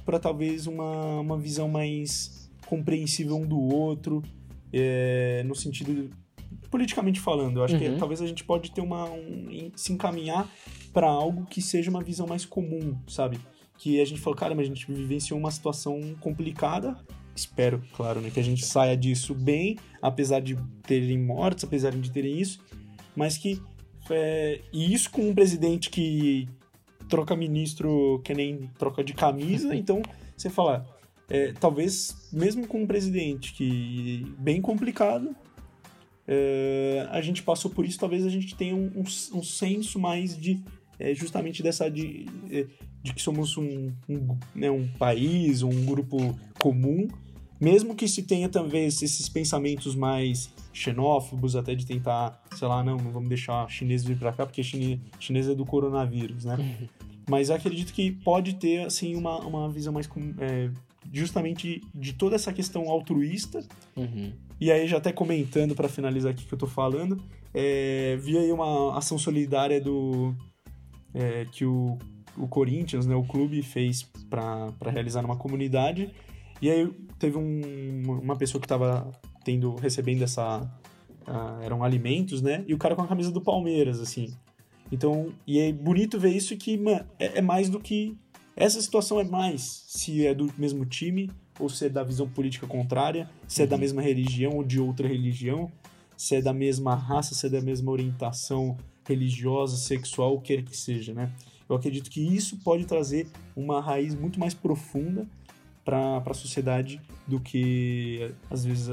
[0.06, 2.41] para talvez uma, uma visão mais
[2.72, 4.24] compreensível um do outro,
[4.72, 6.10] é, no sentido
[6.70, 7.58] politicamente falando.
[7.58, 7.80] Eu acho uhum.
[7.82, 10.50] que talvez a gente pode ter uma um, se encaminhar
[10.94, 13.38] para algo que seja uma visão mais comum, sabe?
[13.78, 16.98] Que a gente falou, cara, mas a gente vivenciou uma situação complicada.
[17.36, 22.10] Espero, claro, né, que a gente saia disso bem, apesar de terem mortes, apesar de
[22.10, 22.62] terem isso,
[23.16, 23.62] mas que
[24.10, 26.48] é, e isso com um presidente que
[27.10, 30.02] troca ministro que nem troca de camisa, então
[30.38, 30.86] você fala,
[31.32, 35.34] é, talvez, mesmo com um presidente que bem complicado,
[36.28, 40.38] é, a gente passou por isso, talvez a gente tenha um, um, um senso mais
[40.38, 40.62] de
[41.00, 42.68] é, justamente dessa de, é,
[43.02, 47.08] de que somos um, um, né, um país, um grupo comum,
[47.62, 52.98] mesmo que se tenha talvez esses pensamentos mais xenófobos, até de tentar, sei lá, não,
[52.98, 56.90] não vamos deixar chinês vir para cá, porque chine, chinês é do coronavírus, né?
[57.30, 60.10] Mas acredito que pode ter, assim, uma, uma visão mais
[60.40, 60.70] é,
[61.12, 63.64] justamente de toda essa questão altruísta.
[63.96, 64.34] Uhum.
[64.60, 67.22] E aí, já até comentando para finalizar aqui que eu tô falando,
[67.54, 70.34] é, vi aí uma ação solidária do
[71.14, 71.98] é, que o,
[72.38, 76.12] o Corinthians, né, o clube, fez para realizar numa comunidade.
[76.62, 76.88] E aí
[77.18, 79.12] teve um, uma pessoa que estava
[79.44, 80.70] tendo recebendo essa
[81.64, 82.64] eram alimentos, né?
[82.68, 84.34] E o cara com a camisa do Palmeiras, assim.
[84.92, 88.18] Então, e é bonito ver isso que man, é, é, mais do que
[88.56, 91.30] essa situação é mais se é do mesmo time
[91.60, 93.82] ou se é da visão política contrária, se é da uhum.
[93.82, 95.72] mesma religião ou de outra religião,
[96.18, 98.78] se é da mesma raça, se é da mesma orientação
[99.08, 101.32] religiosa, sexual, o que quer que seja, né?
[101.68, 105.26] Eu acredito que isso pode trazer uma raiz muito mais profunda
[105.84, 108.90] para a sociedade do que, às vezes,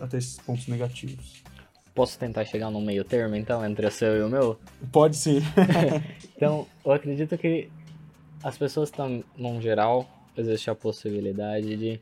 [0.00, 1.42] até esses pontos negativos.
[1.94, 4.58] Posso tentar chegar num meio termo, então, entre o seu e o meu?
[4.90, 5.40] Pode sim.
[6.34, 7.68] então, eu acredito que
[8.42, 12.00] as pessoas estão, num geral, existe a possibilidade de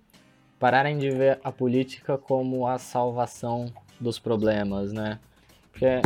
[0.59, 5.19] pararem de ver a política como a salvação dos problemas, né?
[5.71, 6.01] Porque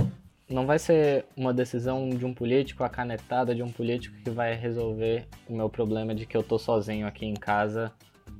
[0.48, 4.54] não vai ser uma decisão de um político, a canetada de um político que vai
[4.54, 7.92] resolver o meu problema de que eu tô sozinho aqui em casa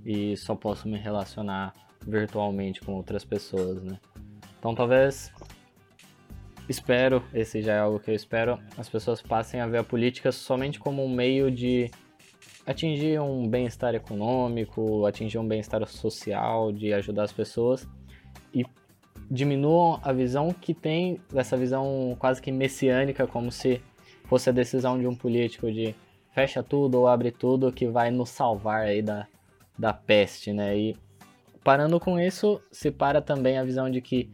[0.04, 1.72] e só posso me relacionar
[2.06, 3.98] virtualmente com outras pessoas, né?
[4.58, 5.32] Então talvez
[6.68, 10.32] espero, esse já é algo que eu espero, as pessoas passem a ver a política
[10.32, 11.90] somente como um meio de
[12.66, 17.86] atingir um bem-estar econômico, atingir um bem-estar social, de ajudar as pessoas
[18.52, 18.64] e
[19.30, 23.82] diminuam a visão que tem dessa visão quase que messiânica, como se
[24.24, 25.94] fosse a decisão de um político de
[26.32, 29.26] fecha tudo ou abre tudo que vai nos salvar aí da,
[29.78, 30.76] da peste, né?
[30.76, 30.96] E
[31.62, 34.30] parando com isso, se para também a visão de que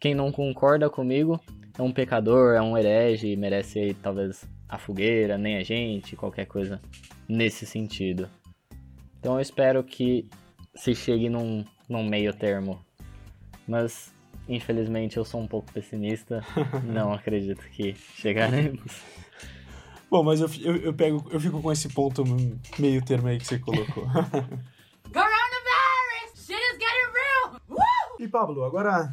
[0.00, 1.40] quem não concorda comigo
[1.78, 6.46] é um pecador, é um herege, merece aí, talvez a fogueira, nem a gente, qualquer
[6.46, 6.80] coisa
[7.28, 8.28] nesse sentido.
[9.18, 10.28] Então eu espero que
[10.74, 12.84] se chegue num, num meio termo.
[13.66, 14.12] Mas
[14.48, 16.44] infelizmente eu sou um pouco pessimista.
[16.84, 19.02] não acredito que chegaremos.
[20.10, 22.22] Bom, mas eu, eu, eu, pego, eu fico com esse ponto
[22.78, 24.04] meio termo aí que você colocou.
[28.22, 29.12] E Pablo, agora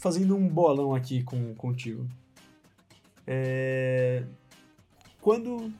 [0.00, 2.08] fazendo um bolão aqui com, contigo.
[3.26, 4.24] É...
[5.20, 5.70] Quando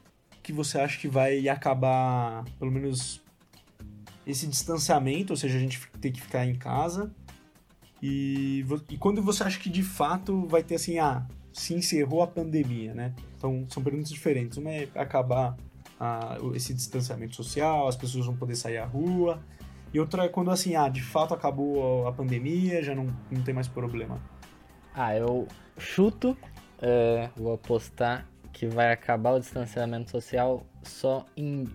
[0.43, 3.23] que você acha que vai acabar, pelo menos,
[4.27, 7.11] esse distanciamento, ou seja, a gente tem que ficar em casa?
[8.03, 12.27] E, e quando você acha que de fato vai ter assim, ah, se encerrou a
[12.27, 13.15] pandemia, né?
[13.37, 14.59] Então são perguntas diferentes.
[14.59, 15.57] Uma é acabar
[15.99, 19.43] ah, esse distanciamento social, as pessoas vão poder sair à rua.
[19.93, 23.53] E outra é quando assim, ah, de fato acabou a pandemia, já não, não tem
[23.53, 24.21] mais problema.
[24.95, 26.37] Ah, eu chuto,
[26.81, 31.67] é, vou apostar que vai acabar o distanciamento social só em,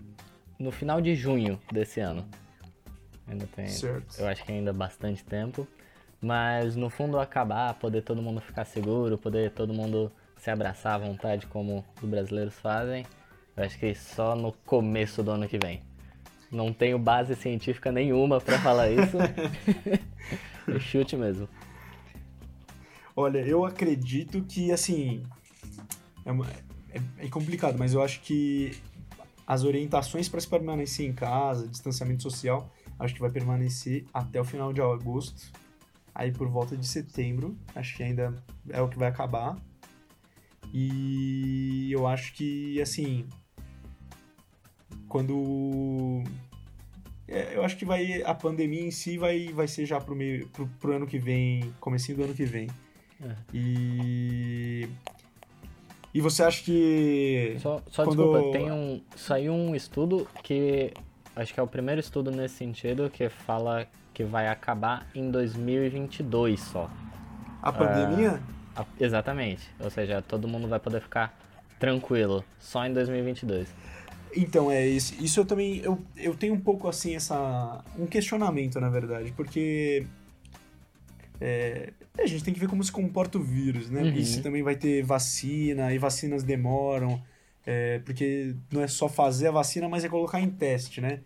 [0.58, 2.26] no final de junho desse ano.
[3.28, 3.66] Ainda tem.
[3.66, 4.18] Certo.
[4.18, 5.66] Eu acho que ainda bastante tempo.
[6.20, 10.98] Mas no fundo acabar, poder todo mundo ficar seguro, poder todo mundo se abraçar à
[10.98, 13.04] vontade como os brasileiros fazem,
[13.56, 15.82] eu acho que só no começo do ano que vem.
[16.50, 19.16] Não tenho base científica nenhuma para falar isso.
[20.68, 21.48] é chute mesmo.
[23.14, 25.22] Olha, eu acredito que, assim.
[26.24, 26.46] É, uma,
[26.90, 28.76] é, é complicado, mas eu acho que
[29.46, 34.44] as orientações para se permanecer em casa, distanciamento social, acho que vai permanecer até o
[34.44, 35.50] final de agosto.
[36.14, 38.34] Aí por volta de setembro, acho que ainda
[38.70, 39.56] é o que vai acabar.
[40.72, 43.26] E eu acho que, assim,
[45.16, 46.22] quando
[47.26, 50.46] é, eu acho que vai a pandemia em si vai, vai ser já pro meio
[50.48, 52.68] pro, pro ano que vem, comecinho do ano que vem.
[53.24, 53.34] É.
[53.54, 54.86] E
[56.12, 58.30] e você acha que só, só quando...
[58.30, 60.92] desculpa, tem um saiu um estudo que
[61.34, 66.60] acho que é o primeiro estudo nesse sentido que fala que vai acabar em 2022
[66.60, 66.90] só.
[67.62, 68.32] A pandemia?
[68.76, 69.66] Uh, a, exatamente.
[69.80, 71.34] Ou seja, todo mundo vai poder ficar
[71.78, 73.74] tranquilo só em 2022.
[74.36, 75.14] Então, é isso.
[75.22, 75.78] Isso eu também.
[75.78, 77.82] Eu, eu tenho um pouco assim, essa.
[77.98, 80.06] um questionamento, na verdade, porque.
[81.40, 84.02] É, a gente tem que ver como se comporta o vírus, né?
[84.02, 84.12] Uhum.
[84.14, 87.20] E se também vai ter vacina, e vacinas demoram.
[87.66, 91.20] É, porque não é só fazer a vacina, mas é colocar em teste, né?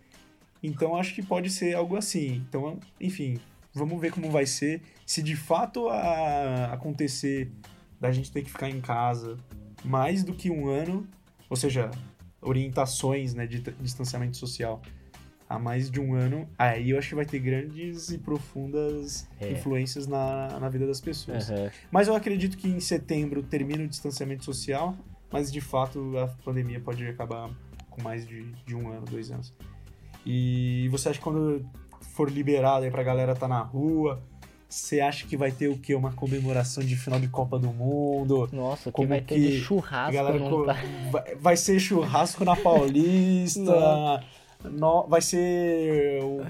[0.63, 2.43] Então acho que pode ser algo assim.
[2.47, 3.37] Então, enfim,
[3.73, 4.81] vamos ver como vai ser.
[5.05, 7.51] Se de fato a- acontecer
[7.99, 9.37] da gente ter que ficar em casa
[9.83, 11.07] mais do que um ano,
[11.49, 11.91] ou seja,
[12.41, 14.81] orientações né, de distanciamento social
[15.47, 19.51] há mais de um ano, aí eu acho que vai ter grandes e profundas É.
[19.51, 21.49] influências na, na vida das pessoas.
[21.51, 21.69] Aham.
[21.91, 24.95] Mas eu acredito que em setembro termina o distanciamento social,
[25.29, 27.49] mas de fato a pandemia pode acabar
[27.89, 29.53] com mais de, de um ano, dois anos.
[30.25, 31.65] E você acha que quando
[31.99, 34.21] for liberado aí pra galera tá na rua,
[34.71, 35.93] você acha que vai ter o quê?
[35.93, 38.47] Uma comemoração de final de Copa do Mundo?
[38.53, 40.77] Nossa, o que Como vai ter que de churrasco galera não tá.
[41.11, 44.23] vai, vai ser churrasco na Paulista.
[44.63, 46.45] No- vai ser o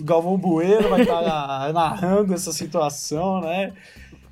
[0.00, 1.22] Galvão Bueno vai estar
[1.72, 3.72] narrando essa situação, né?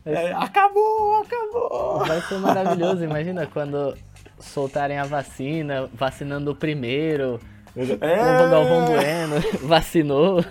[0.05, 2.05] É, acabou, acabou.
[2.05, 3.97] Vai ser maravilhoso, imagina quando
[4.41, 7.39] soltarem a vacina, vacinando o primeiro.
[7.77, 8.45] É.
[8.47, 10.45] O Galvão Bueno vacinou.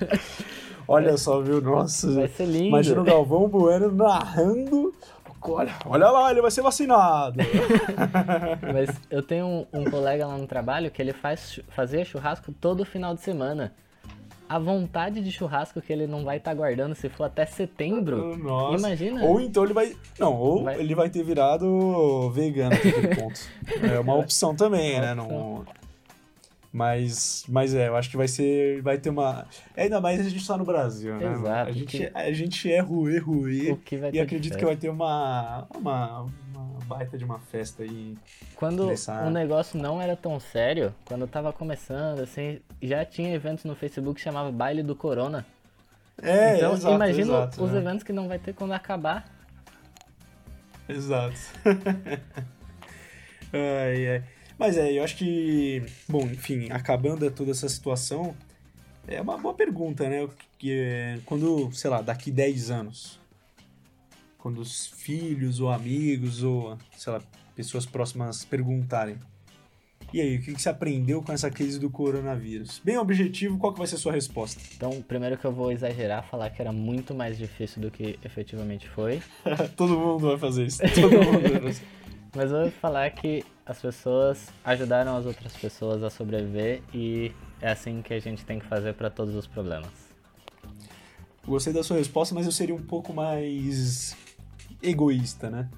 [0.88, 1.62] Olha só, viu?
[1.62, 2.68] Nossa, Vai ser lindo.
[2.68, 4.94] imagina o Galvão Bueno narrando.
[5.44, 7.38] Olha, olha lá, ele vai ser vacinado.
[8.74, 12.86] Mas eu tenho um, um colega lá no trabalho que ele faz, fazia churrasco todo
[12.86, 13.74] final de semana.
[14.48, 18.38] A vontade de churrasco que ele não vai estar guardando se for até setembro.
[18.38, 18.78] Nossa.
[18.78, 19.24] Imagina.
[19.24, 19.96] Ou então ele vai.
[20.20, 23.40] Não, ou Vai- ele vai ter virado vegano naquele ponto.
[23.82, 25.16] É uma opção também, Uma né?
[25.16, 25.66] Não...
[26.74, 28.82] Mas, mas é, eu acho que vai ser.
[28.82, 29.46] Vai ter uma.
[29.76, 31.34] Ainda mais a gente tá no Brasil, né?
[31.34, 33.78] Exato, A gente, que- a gente é ruê, ruê.
[34.14, 38.18] E acredito que vai ter uma, uma, uma baita de uma festa aí.
[38.56, 43.34] Quando Nessa- o negócio não era tão sério, quando eu tava começando, assim, já tinha
[43.36, 45.46] eventos no Facebook que chamava Baile do Corona.
[46.22, 47.80] É, então, exato, imagina exato, os né?
[47.80, 49.26] eventos que não vai ter quando acabar.
[50.88, 51.36] Exato.
[53.54, 54.24] ai, ai.
[54.62, 58.36] Mas é, eu acho que, bom, enfim, acabando toda essa situação,
[59.08, 60.30] é uma boa pergunta, né?
[60.60, 63.20] Que quando, sei lá, daqui 10 anos,
[64.38, 67.24] quando os filhos ou amigos ou, sei lá,
[67.56, 69.18] pessoas próximas perguntarem,
[70.14, 72.80] e aí, o que você aprendeu com essa crise do coronavírus?
[72.86, 74.62] Bem objetivo, qual que vai ser a sua resposta?
[74.76, 78.88] Então, primeiro que eu vou exagerar, falar que era muito mais difícil do que efetivamente
[78.88, 79.24] foi.
[79.76, 80.84] Todo mundo vai fazer isso.
[80.94, 81.82] Todo mundo vai fazer.
[82.36, 87.72] Mas eu vou falar que as pessoas ajudaram as outras pessoas a sobreviver e é
[87.72, 89.92] assim que a gente tem que fazer para todos os problemas.
[91.46, 94.16] Gostei da sua resposta, mas eu seria um pouco mais
[94.82, 95.70] egoísta, né?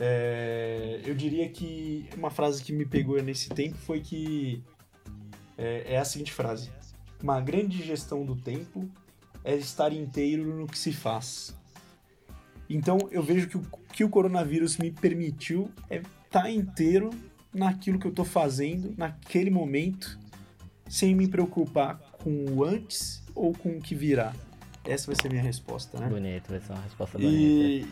[0.00, 4.62] É, eu diria que uma frase que me pegou nesse tempo foi que
[5.56, 6.70] é, é a seguinte frase:
[7.22, 8.88] Uma grande gestão do tempo
[9.44, 11.54] é estar inteiro no que se faz.
[12.74, 13.62] Então eu vejo que o
[13.92, 17.10] que o coronavírus me permitiu é estar inteiro
[17.52, 20.18] naquilo que eu tô fazendo, naquele momento,
[20.88, 24.32] sem me preocupar com o antes ou com o que virá.
[24.84, 26.08] Essa vai ser a minha resposta, né?
[26.08, 27.36] Bonito, vai ser uma resposta bonita.
[27.36, 27.86] E,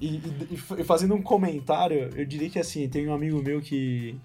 [0.00, 4.16] e, e- fa- fazendo um comentário, eu diria que assim, tem um amigo meu que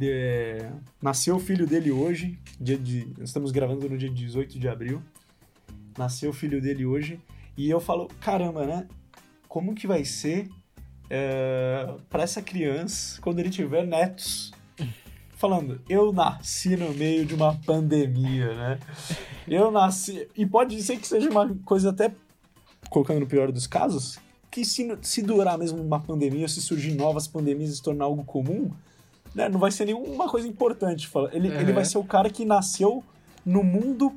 [0.00, 5.00] é, nasceu o filho dele hoje, dia de, estamos gravando no dia 18 de abril,
[5.96, 7.18] nasceu o filho dele hoje,
[7.56, 8.86] e eu falo, caramba, né?
[9.48, 10.48] Como que vai ser
[11.08, 14.52] é, para essa criança quando ele tiver netos?
[15.38, 18.78] Falando, eu nasci no meio de uma pandemia, né?
[19.46, 20.26] Eu nasci.
[20.34, 22.10] E pode ser que seja uma coisa até
[22.88, 24.18] colocando no pior dos casos,
[24.50, 28.06] que se, se durar mesmo uma pandemia, ou se surgir novas pandemias e se tornar
[28.06, 28.70] algo comum,
[29.34, 31.06] né, não vai ser nenhuma coisa importante.
[31.06, 31.28] fala.
[31.34, 31.74] Ele, ele Uhum.
[31.74, 33.04] vai ser o cara que nasceu
[33.44, 34.14] no mundo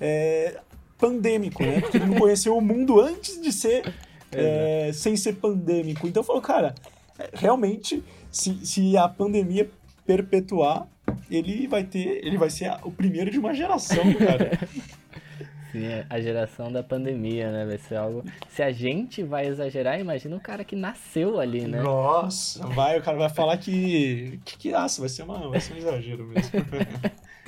[0.00, 0.58] é,
[1.00, 1.80] pandêmico, né?
[1.80, 3.92] Porque ele não conheceu o mundo antes de ser,
[4.32, 6.06] é, sem ser pandêmico.
[6.06, 6.74] Então falou, cara,
[7.18, 9.68] é, realmente, se, se a pandemia
[10.06, 10.86] perpetuar,
[11.30, 14.50] ele vai ter, ele vai ser a- o primeiro de uma geração, cara.
[15.72, 17.64] Sim, é a geração da pandemia, né?
[17.64, 18.24] Vai ser algo.
[18.48, 21.80] Se a gente vai exagerar, imagina o cara que nasceu ali, né?
[21.80, 24.40] Nossa, vai, o cara vai falar que.
[24.44, 26.50] Que, que nossa, vai ser, uma, vai ser um exagero mesmo.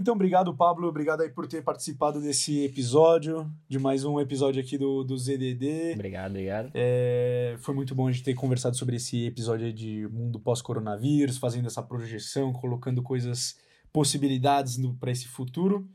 [0.00, 0.88] Então, obrigado, Pablo.
[0.88, 5.92] Obrigado aí por ter participado desse episódio, de mais um episódio aqui do, do ZDD.
[5.92, 6.70] Obrigado, obrigado.
[6.72, 11.36] É, foi muito bom a gente ter conversado sobre esse episódio aí de mundo pós-coronavírus,
[11.36, 13.58] fazendo essa projeção, colocando coisas,
[13.92, 15.86] possibilidades para esse futuro.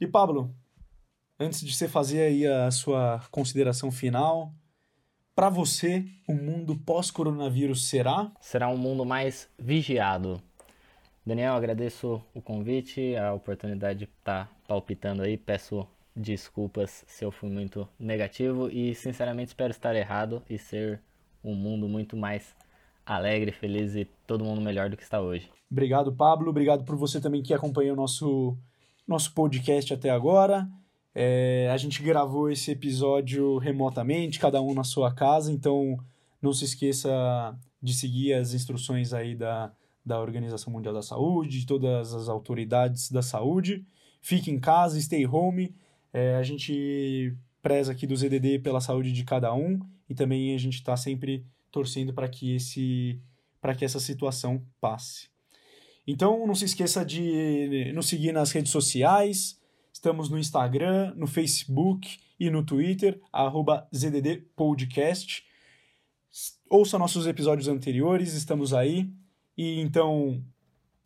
[0.00, 0.54] E, Pablo,
[1.38, 4.54] antes de você fazer aí a sua consideração final,
[5.34, 8.32] para você, o mundo pós-coronavírus será?
[8.40, 10.42] Será um mundo mais vigiado.
[11.26, 15.36] Daniel, agradeço o convite, a oportunidade de estar palpitando aí.
[15.36, 21.00] Peço desculpas se eu fui muito negativo e, sinceramente, espero estar errado e ser
[21.42, 22.54] um mundo muito mais
[23.04, 25.50] alegre, feliz e todo mundo melhor do que está hoje.
[25.68, 26.48] Obrigado, Pablo.
[26.48, 28.56] Obrigado por você também que acompanhou o nosso,
[29.04, 30.68] nosso podcast até agora.
[31.12, 35.98] É, a gente gravou esse episódio remotamente, cada um na sua casa, então
[36.40, 39.72] não se esqueça de seguir as instruções aí da,
[40.06, 43.84] da Organização Mundial da Saúde, de todas as autoridades da saúde.
[44.22, 45.74] Fique em casa, stay home.
[46.12, 50.58] É, a gente preza aqui do ZDD pela saúde de cada um e também a
[50.58, 53.20] gente está sempre torcendo para que esse
[53.60, 55.28] para que essa situação passe.
[56.06, 59.60] Então não se esqueça de nos seguir nas redes sociais.
[59.92, 65.42] Estamos no Instagram, no Facebook e no Twitter, arroba ZDD Podcast.
[66.70, 69.10] Ouça nossos episódios anteriores, estamos aí.
[69.56, 70.42] E então,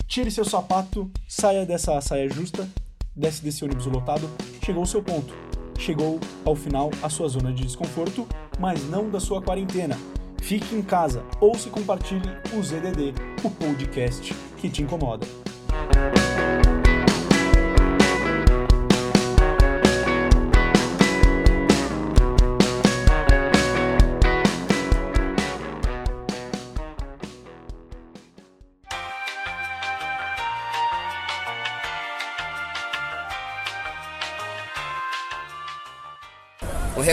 [0.08, 2.68] tire seu sapato, saia dessa saia justa,
[3.14, 4.28] desce desse ônibus lotado,
[4.64, 5.32] chegou o seu ponto.
[5.78, 8.26] Chegou ao final a sua zona de desconforto,
[8.58, 9.96] mas não da sua quarentena.
[10.42, 15.26] Fique em casa, ouça e compartilhe o ZDD, o podcast que te incomoda.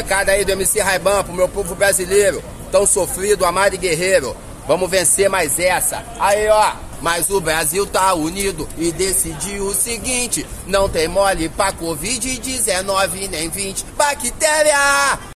[0.08, 2.42] Recado aí do MC Raiban pro meu povo brasileiro,
[2.72, 4.34] tão sofrido, amado e guerreiro.
[4.66, 6.02] Vamos vencer mais essa.
[6.18, 6.72] Aí, ó.
[7.02, 13.50] Mas o Brasil tá unido e decidiu o seguinte: não tem mole pra Covid-19 nem
[13.50, 15.20] 20 bactéria.